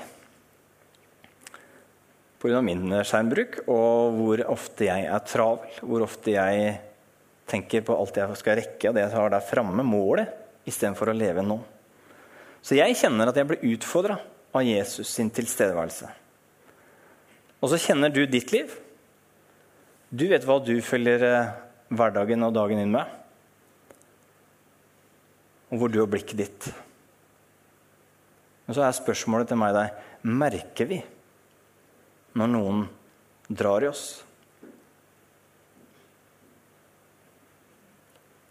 pga. 2.39 2.61
min 2.63 2.93
skjermbruk 3.03 3.63
og 3.67 4.19
hvor 4.19 4.43
ofte 4.55 4.87
jeg 4.87 5.09
er 5.09 5.25
travel. 5.27 5.81
Hvor 5.83 6.05
ofte 6.07 6.37
jeg 6.37 6.77
tenker 7.49 7.83
på 7.83 7.97
alt 7.97 8.21
jeg 8.21 8.39
skal 8.39 8.61
rekke, 8.61 8.91
og 8.91 8.95
det 8.95 9.07
jeg 9.07 9.17
har 9.17 9.33
der 9.33 9.49
framme, 9.49 9.83
målet, 9.83 10.31
istedenfor 10.69 11.11
å 11.11 11.17
leve 11.17 11.43
nå. 11.43 11.59
Så 12.61 12.77
jeg 12.77 12.97
kjenner 13.01 13.31
at 13.31 13.39
jeg 13.39 13.49
blir 13.49 13.65
utfordra 13.73 14.19
av 14.53 14.67
Jesus 14.67 15.09
sin 15.09 15.31
tilstedeværelse. 15.33 16.11
Og 17.59 17.73
så 17.73 17.81
kjenner 17.83 18.13
du 18.15 18.23
ditt 18.31 18.53
liv. 18.55 18.71
Du 20.09 20.29
vet 20.31 20.45
hva 20.47 20.59
du 20.63 20.77
følger 20.85 21.25
eh, 21.27 21.55
hverdagen 21.91 22.47
og 22.47 22.55
dagen 22.55 22.83
inn 22.83 22.93
med. 22.95 23.09
Og 25.73 25.83
hvor 25.83 25.93
du 25.93 25.99
og 26.01 26.11
blikket 26.13 26.39
ditt. 26.39 26.69
Men 28.67 28.77
så 28.77 28.85
er 28.85 28.97
spørsmålet 28.97 29.51
til 29.51 29.61
meg 29.61 29.75
og 29.75 29.83
deg 29.83 30.29
merker 30.29 30.89
vi 30.91 31.03
når 32.39 32.51
noen 32.53 32.83
drar 33.49 33.85
i 33.85 33.91
oss? 33.91 34.07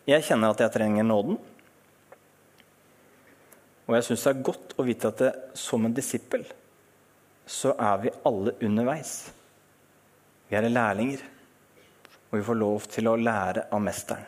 Jeg 0.07 0.23
kjenner 0.23 0.53
at 0.53 0.63
jeg 0.63 0.73
trenger 0.73 1.05
nåden. 1.05 1.39
Og 3.87 3.95
jeg 3.95 4.05
syns 4.07 4.23
det 4.23 4.31
er 4.33 4.45
godt 4.49 4.75
å 4.79 4.85
vite 4.87 5.11
at 5.11 5.21
det, 5.23 5.33
som 5.55 5.85
en 5.87 5.95
disippel 5.95 6.43
så 7.47 7.73
er 7.79 8.01
vi 8.03 8.13
alle 8.27 8.53
underveis. 8.61 9.13
Vi 10.47 10.55
er 10.55 10.67
lærlinger, 10.67 11.21
og 12.29 12.37
vi 12.37 12.43
får 12.43 12.59
lov 12.59 12.87
til 12.91 13.07
å 13.07 13.15
lære 13.19 13.67
av 13.71 13.83
mesteren. 13.83 14.25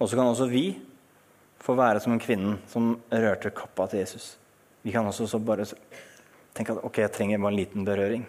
Og 0.00 0.08
så 0.08 0.16
kan 0.18 0.26
også 0.26 0.48
vi 0.50 0.66
få 1.62 1.76
være 1.78 2.00
som 2.02 2.14
en 2.16 2.22
kvinne 2.22 2.56
som 2.70 2.96
rørte 3.12 3.52
kappa 3.54 3.86
til 3.92 4.02
Jesus. 4.02 4.32
Vi 4.82 4.90
kan 4.90 5.06
også 5.06 5.38
bare 5.38 5.68
tenke 6.56 6.74
at 6.74 6.82
ok, 6.82 7.04
jeg 7.04 7.12
trenger 7.14 7.38
bare 7.38 7.54
en 7.54 7.60
liten 7.60 7.86
berøring. 7.86 8.24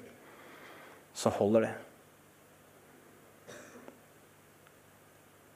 Så 1.17 1.31
holder 1.33 1.67
det. 1.67 1.71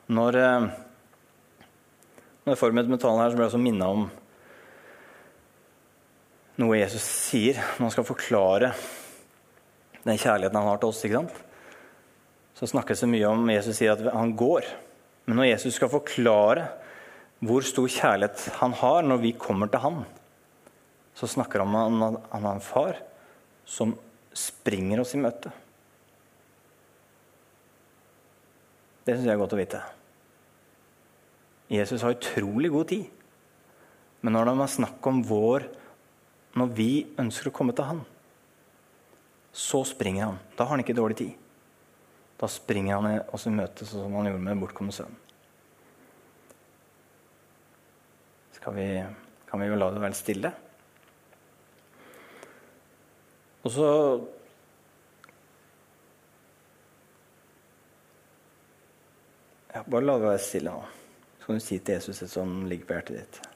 Når, 0.07 0.35
eh, 0.39 0.69
når 2.45 2.53
jeg 2.53 2.61
forberedte 2.61 2.89
med 2.89 3.01
talen 3.03 3.21
her, 3.21 3.29
så 3.29 3.35
ble 3.35 3.45
jeg 3.45 3.51
også 3.51 3.61
minna 3.61 3.91
om 3.91 4.07
noe 6.57 6.79
Jesus 6.79 7.03
sier 7.05 7.59
når 7.59 7.83
han 7.85 7.93
skal 7.93 8.07
forklare 8.07 8.71
den 10.07 10.17
kjærligheten 10.17 10.57
han 10.57 10.69
har 10.71 10.81
til 10.81 10.89
oss. 10.89 11.03
ikke 11.05 11.19
sant? 11.19 11.39
Så 12.57 12.69
snakkes 12.71 13.03
det 13.03 13.11
mye 13.11 13.29
om 13.29 13.49
Jesus 13.51 13.77
sier 13.77 13.93
at 13.93 14.13
han 14.13 14.33
går. 14.37 14.65
Men 15.27 15.41
når 15.41 15.51
Jesus 15.51 15.75
skal 15.77 15.91
forklare 15.91 16.69
hvor 17.45 17.65
stor 17.65 17.89
kjærlighet 17.91 18.47
han 18.57 18.73
har 18.79 19.05
når 19.05 19.21
vi 19.21 19.35
kommer 19.37 19.69
til 19.69 19.83
han, 19.83 19.99
så 21.17 21.29
snakker 21.29 21.61
han 21.61 21.75
om 21.75 22.03
at 22.07 22.17
han 22.31 22.47
har 22.47 22.57
en 22.57 22.63
far 22.63 22.97
som 23.67 23.93
springer 24.37 25.01
oss 25.01 25.13
i 25.17 25.21
møte. 25.21 25.51
Det 29.05 29.15
syns 29.15 29.27
jeg 29.27 29.35
er 29.35 29.41
godt 29.41 29.55
å 29.55 29.59
vite. 29.59 29.83
Jesus 31.71 32.03
har 32.03 32.15
utrolig 32.15 32.71
god 32.71 32.89
tid. 32.89 33.05
Men 34.23 34.35
når 34.35 34.49
det 34.49 34.55
er 34.55 34.71
snakk 34.71 35.07
om 35.09 35.21
vår 35.27 35.67
når 36.55 36.71
vi 36.77 36.91
ønsker 37.19 37.49
å 37.49 37.55
komme 37.55 37.75
til 37.75 37.89
Han, 37.89 38.05
så 39.57 39.81
springer 39.83 40.25
han. 40.25 40.39
Da 40.55 40.63
har 40.63 40.75
han 40.75 40.83
ikke 40.83 40.93
dårlig 40.93 41.17
tid. 41.17 41.31
Da 42.37 42.47
springer 42.47 42.99
han 42.99 43.23
oss 43.33 43.47
i 43.49 43.53
møte, 43.53 43.87
sånn 43.89 44.05
som 44.05 44.17
han 44.19 44.29
gjorde 44.29 44.43
med 44.45 44.61
bortkomne 44.61 44.93
sønn. 44.93 45.15
Skal 48.53 48.75
vi, 48.77 48.87
kan 49.49 49.63
vi 49.63 49.69
jo 49.71 49.79
la 49.79 49.89
det 49.95 50.03
være 50.03 50.19
stille? 50.19 50.53
Og 53.65 53.73
så 53.73 53.89
ja, 59.73 59.81
Bare 59.81 60.05
la 60.05 60.19
det 60.21 60.29
være 60.29 60.45
stille 60.45 60.77
nå. 60.77 60.85
Så 61.39 61.49
kan 61.49 61.57
du 61.57 61.65
si 61.65 61.79
til 61.79 61.97
Jesus 61.97 62.21
det 62.21 62.29
som 62.29 62.59
ligger 62.69 62.85
på 62.85 62.99
hjertet 62.99 63.23
ditt. 63.23 63.46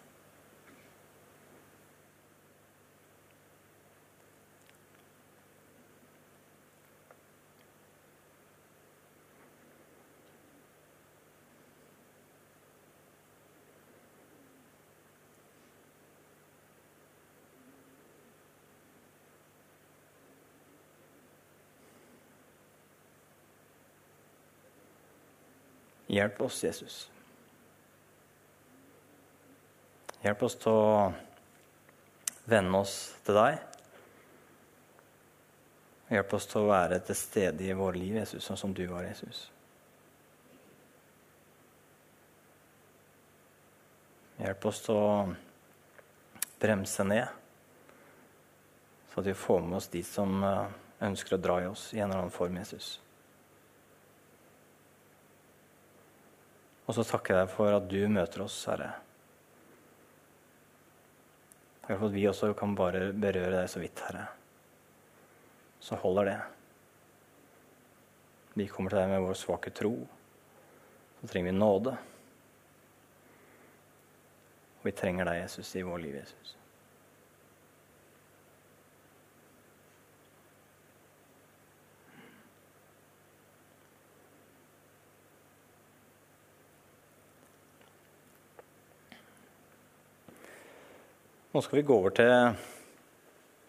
Hjelp 26.12 26.42
oss, 26.42 26.64
Jesus. 26.64 26.96
Hjelp 30.22 30.42
oss 30.44 30.58
til 30.60 30.76
å 30.76 31.12
venne 32.52 32.82
oss 32.84 32.96
til 33.24 33.38
deg. 33.40 33.62
Hjelp 36.12 36.34
oss 36.36 36.50
til 36.52 36.66
å 36.66 36.68
være 36.68 36.98
til 37.08 37.16
stede 37.16 37.64
i 37.64 37.78
våre 37.80 37.96
liv, 37.96 38.18
Jesus, 38.20 38.44
sånn 38.44 38.60
som 38.60 38.74
du 38.76 38.84
var, 38.90 39.06
Jesus. 39.08 39.46
Hjelp 44.42 44.68
oss 44.68 44.82
til 44.84 45.00
å 45.00 45.14
bremse 46.60 47.06
ned, 47.08 47.30
så 49.14 49.22
at 49.24 49.32
vi 49.32 49.38
får 49.38 49.64
med 49.64 49.78
oss 49.80 49.88
de 49.96 50.04
som 50.06 50.44
eh, 50.44 50.76
ønsker 51.08 51.38
å 51.38 51.42
dra 51.42 51.56
i 51.64 51.70
oss 51.72 51.88
i 51.96 52.02
en 52.02 52.10
eller 52.10 52.26
annen 52.26 52.36
form, 52.36 52.60
Jesus. 52.60 52.98
Og 56.88 56.98
så 56.98 57.06
takker 57.08 57.36
jeg 57.36 57.48
deg 57.48 57.54
for 57.54 57.76
at 57.76 57.88
du 57.90 58.00
møter 58.12 58.44
oss, 58.46 58.58
Herre. 58.70 58.92
Takk 61.86 61.98
for 61.98 62.08
at 62.10 62.16
vi 62.16 62.28
også 62.30 62.54
kan 62.58 62.76
bare 62.78 63.10
berøre 63.14 63.54
deg 63.56 63.70
så 63.72 63.82
vidt, 63.82 64.02
Herre. 64.08 64.26
Så 65.82 65.98
holder 66.02 66.30
det. 66.30 66.40
Vi 68.54 68.68
kommer 68.70 68.92
til 68.92 69.02
deg 69.02 69.12
med 69.14 69.26
vår 69.26 69.38
svake 69.40 69.74
tro. 69.76 69.94
Så 71.22 71.30
trenger 71.32 71.52
vi 71.52 71.58
nåde. 71.58 71.94
Og 74.82 74.90
vi 74.90 74.96
trenger 74.98 75.30
deg, 75.30 75.44
Jesus, 75.44 75.76
i 75.78 75.86
vår 75.86 76.04
liv, 76.04 76.18
Jesus. 76.18 76.58
Nå 91.52 91.60
skal 91.60 91.82
vi 91.82 91.84
gå 91.84 91.96
over 92.00 92.14
til, 92.16 92.30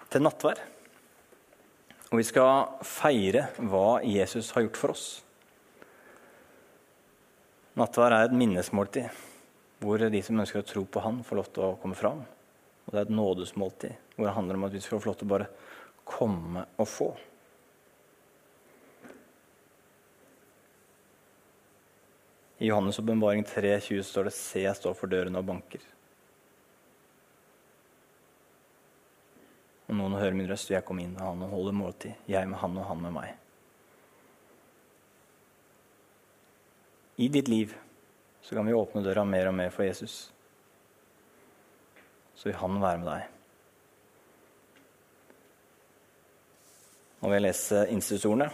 til 0.07 0.23
nattvær. 0.23 0.61
Og 2.13 2.21
vi 2.21 2.25
skal 2.29 2.77
feire 2.87 3.49
hva 3.59 3.99
Jesus 4.07 4.53
har 4.55 4.63
gjort 4.63 4.79
for 4.79 4.95
oss. 4.95 5.07
Nattvær 7.81 8.15
er 8.15 8.29
et 8.29 8.37
minnesmåltid 8.39 9.09
hvor 9.83 9.99
de 9.99 10.21
som 10.23 10.39
ønsker 10.39 10.63
å 10.63 10.69
tro 10.69 10.85
på 10.87 11.03
Han, 11.03 11.25
får 11.27 11.41
lov 11.41 11.49
til 11.51 11.65
å 11.67 11.73
komme 11.83 11.99
fram. 11.99 12.21
Og 12.87 12.93
det 12.93 13.01
er 13.01 13.09
et 13.09 13.17
nådesmåltid 13.17 14.15
hvor 14.15 14.29
det 14.29 14.35
handler 14.37 14.61
om 14.61 14.67
at 14.69 14.77
vi 14.77 14.83
skal 14.85 15.03
få 15.03 15.11
lov 15.11 15.17
til 15.19 15.27
å 15.27 15.33
bare 15.33 15.49
komme 16.07 16.63
og 16.77 16.87
få. 16.87 17.09
I 22.63 22.71
Johannes' 22.71 23.03
åpenbaring 23.03 23.43
3,20 23.43 24.07
står 24.07 24.31
det 24.31 24.35
'Se, 24.37 24.63
jeg 24.63 24.77
står 24.77 24.95
for 24.95 25.11
døren 25.11 25.35
og 25.35 25.49
banker'. 25.51 25.89
Og 30.03 30.11
å 30.11 30.19
hører 30.19 30.35
min 30.35 30.49
røst, 30.51 30.67
og 30.71 30.75
jeg 30.75 30.85
kommer 30.87 31.05
inn 31.07 31.15
med 31.15 31.23
han 31.23 31.43
og 31.47 31.53
holder 31.55 31.75
måltid. 31.79 32.27
Jeg 32.27 32.49
med 32.51 32.59
han 32.59 32.79
og 32.81 32.89
han 32.89 33.03
med 33.05 33.15
meg. 33.15 33.37
I 37.23 37.29
ditt 37.31 37.49
liv 37.53 37.77
så 38.43 38.57
kan 38.57 38.67
vi 38.67 38.75
åpne 38.75 39.05
døra 39.05 39.23
mer 39.29 39.53
og 39.53 39.55
mer 39.55 39.71
for 39.71 39.87
Jesus. 39.87 40.33
Så 42.35 42.49
vil 42.49 42.59
han 42.59 42.81
være 42.83 42.99
med 42.99 43.11
deg. 43.13 43.29
Nå 47.21 47.31
vil 47.31 47.39
jeg 47.39 47.47
lese 47.47 47.85
institusordene. 47.95 48.49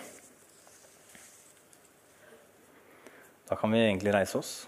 Da 3.48 3.56
kan 3.56 3.72
vi 3.72 3.86
egentlig 3.86 4.12
reise 4.12 4.42
oss. 4.42 4.58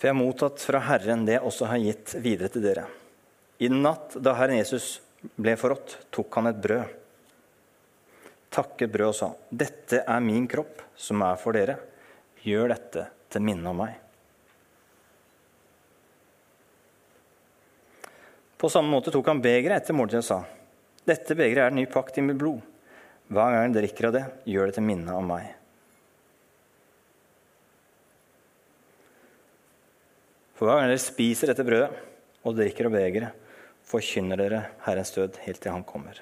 For 0.00 0.08
jeg 0.08 0.14
har 0.14 0.22
mottatt 0.22 0.62
fra 0.64 0.80
Herren 0.80 1.26
det 1.28 1.34
jeg 1.34 1.44
også 1.44 1.66
har 1.68 1.82
gitt 1.82 2.14
videre 2.24 2.48
til 2.48 2.64
dere. 2.64 2.86
I 3.60 3.68
natt 3.68 4.14
da 4.16 4.32
Herren 4.38 4.56
Jesus 4.56 4.94
ble 5.36 5.52
forrådt, 5.60 5.98
tok 6.08 6.38
han 6.38 6.48
et 6.48 6.62
brød, 6.64 6.94
takket 8.48 8.92
brød 8.94 9.10
og 9.10 9.18
sa, 9.18 9.28
'Dette 9.52 10.00
er 10.00 10.24
min 10.24 10.48
kropp, 10.48 10.80
som 10.96 11.20
er 11.22 11.36
for 11.36 11.52
dere. 11.52 11.76
Gjør 12.40 12.72
dette 12.72 13.04
til 13.28 13.44
minne 13.44 13.68
om 13.68 13.76
meg.' 13.84 14.00
På 18.56 18.72
samme 18.72 18.88
måte 18.88 19.12
tok 19.12 19.28
han 19.28 19.44
begeret 19.44 19.82
etter 19.82 19.96
måltidet 20.00 20.24
og 20.24 20.30
sa, 20.32 20.42
'Dette 21.04 21.36
begeret 21.36 21.66
er 21.66 21.76
den 21.76 21.84
nye 21.84 21.92
pakt 21.92 22.16
i 22.16 22.24
mitt 22.24 22.40
blod.' 22.40 22.64
Hver 23.28 23.52
gang 23.52 23.72
dere 23.72 23.84
drikker 23.84 24.08
av 24.08 24.16
det, 24.16 24.26
gjør 24.48 24.72
det 24.72 24.80
til 24.80 24.88
minne 24.88 25.12
om 25.12 25.28
meg.' 25.36 25.59
For 30.60 30.68
hver 30.68 30.82
gang 30.82 30.90
dere 30.90 31.00
spiser 31.00 31.48
dette 31.48 31.64
brødet 31.64 31.88
og 32.44 32.52
drikker 32.58 32.90
av 32.90 32.92
begeret, 32.92 33.46
forkynner 33.88 34.36
dere 34.36 34.58
Herrens 34.84 35.14
død 35.14 35.38
helt 35.46 35.56
til 35.64 35.72
Han 35.72 35.86
kommer. 35.88 36.18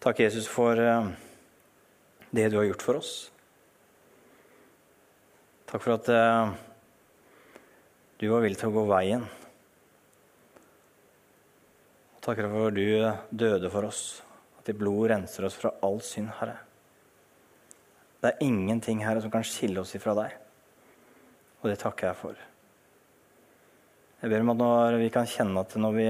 Takk, 0.00 0.22
Jesus, 0.24 0.48
for 0.48 0.80
eh, 0.80 1.10
det 2.32 2.48
du 2.48 2.56
har 2.56 2.64
gjort 2.64 2.84
for 2.86 3.02
oss. 3.02 3.12
Takk 5.68 5.84
for 5.84 5.98
at 5.98 6.08
eh, 6.08 6.56
du 8.16 8.30
var 8.32 8.46
villig 8.46 8.56
til 8.62 8.72
å 8.72 8.76
gå 8.78 8.86
veien. 8.88 9.26
Takk 12.24 12.40
for 12.40 12.70
at 12.70 12.80
du 12.80 13.36
døde 13.44 13.68
for 13.68 13.92
oss, 13.92 14.06
at 14.56 14.72
ditt 14.72 14.80
blod 14.80 15.10
renser 15.12 15.50
oss 15.50 15.60
fra 15.60 15.76
all 15.84 16.00
synd, 16.00 16.32
Herre. 16.40 16.62
Det 18.22 18.32
er 18.32 18.44
ingenting, 18.44 19.02
Herre, 19.04 19.20
som 19.22 19.32
kan 19.32 19.44
skille 19.46 19.82
oss 19.82 19.94
ifra 19.98 20.14
deg. 20.16 20.36
Og 21.62 21.68
det 21.70 21.78
takker 21.82 22.10
jeg 22.10 22.18
for. 22.20 22.46
Jeg 24.22 24.32
ber 24.32 24.42
om 24.42 24.54
at 24.54 24.60
når 24.62 24.98
vi 25.02 25.10
kan 25.12 25.28
kjenne 25.28 25.60
at 25.60 25.76
når 25.76 25.96
vi 25.96 26.08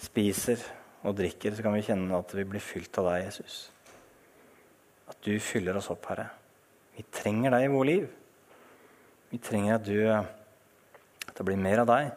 spiser 0.00 0.64
og 1.04 1.16
drikker, 1.18 1.54
så 1.54 1.64
kan 1.64 1.76
vi 1.76 1.84
kjenne 1.84 2.16
at 2.16 2.32
vi 2.34 2.46
blir 2.48 2.64
fylt 2.64 2.96
av 3.02 3.10
deg, 3.10 3.26
Jesus. 3.26 3.58
At 5.12 5.20
du 5.26 5.34
fyller 5.42 5.76
oss 5.76 5.90
opp, 5.92 6.08
Herre. 6.08 6.30
Vi 6.96 7.04
trenger 7.12 7.52
deg 7.52 7.66
i 7.66 7.72
vårt 7.72 7.90
liv. 7.90 8.08
Vi 9.30 9.40
trenger 9.42 9.76
at 9.76 9.86
du 9.86 9.98
at 10.08 11.34
det 11.36 11.46
blir 11.46 11.60
mer 11.60 11.82
av 11.82 11.90
deg 11.90 12.12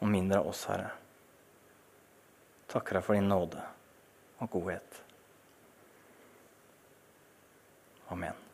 og 0.00 0.10
mindre 0.10 0.40
av 0.40 0.50
oss, 0.50 0.64
Herre. 0.68 0.90
Takker 2.70 2.98
deg 2.98 3.06
for 3.06 3.18
din 3.18 3.30
nåde 3.30 3.62
og 4.40 4.50
godhet. 4.52 5.00
Amen. 8.10 8.49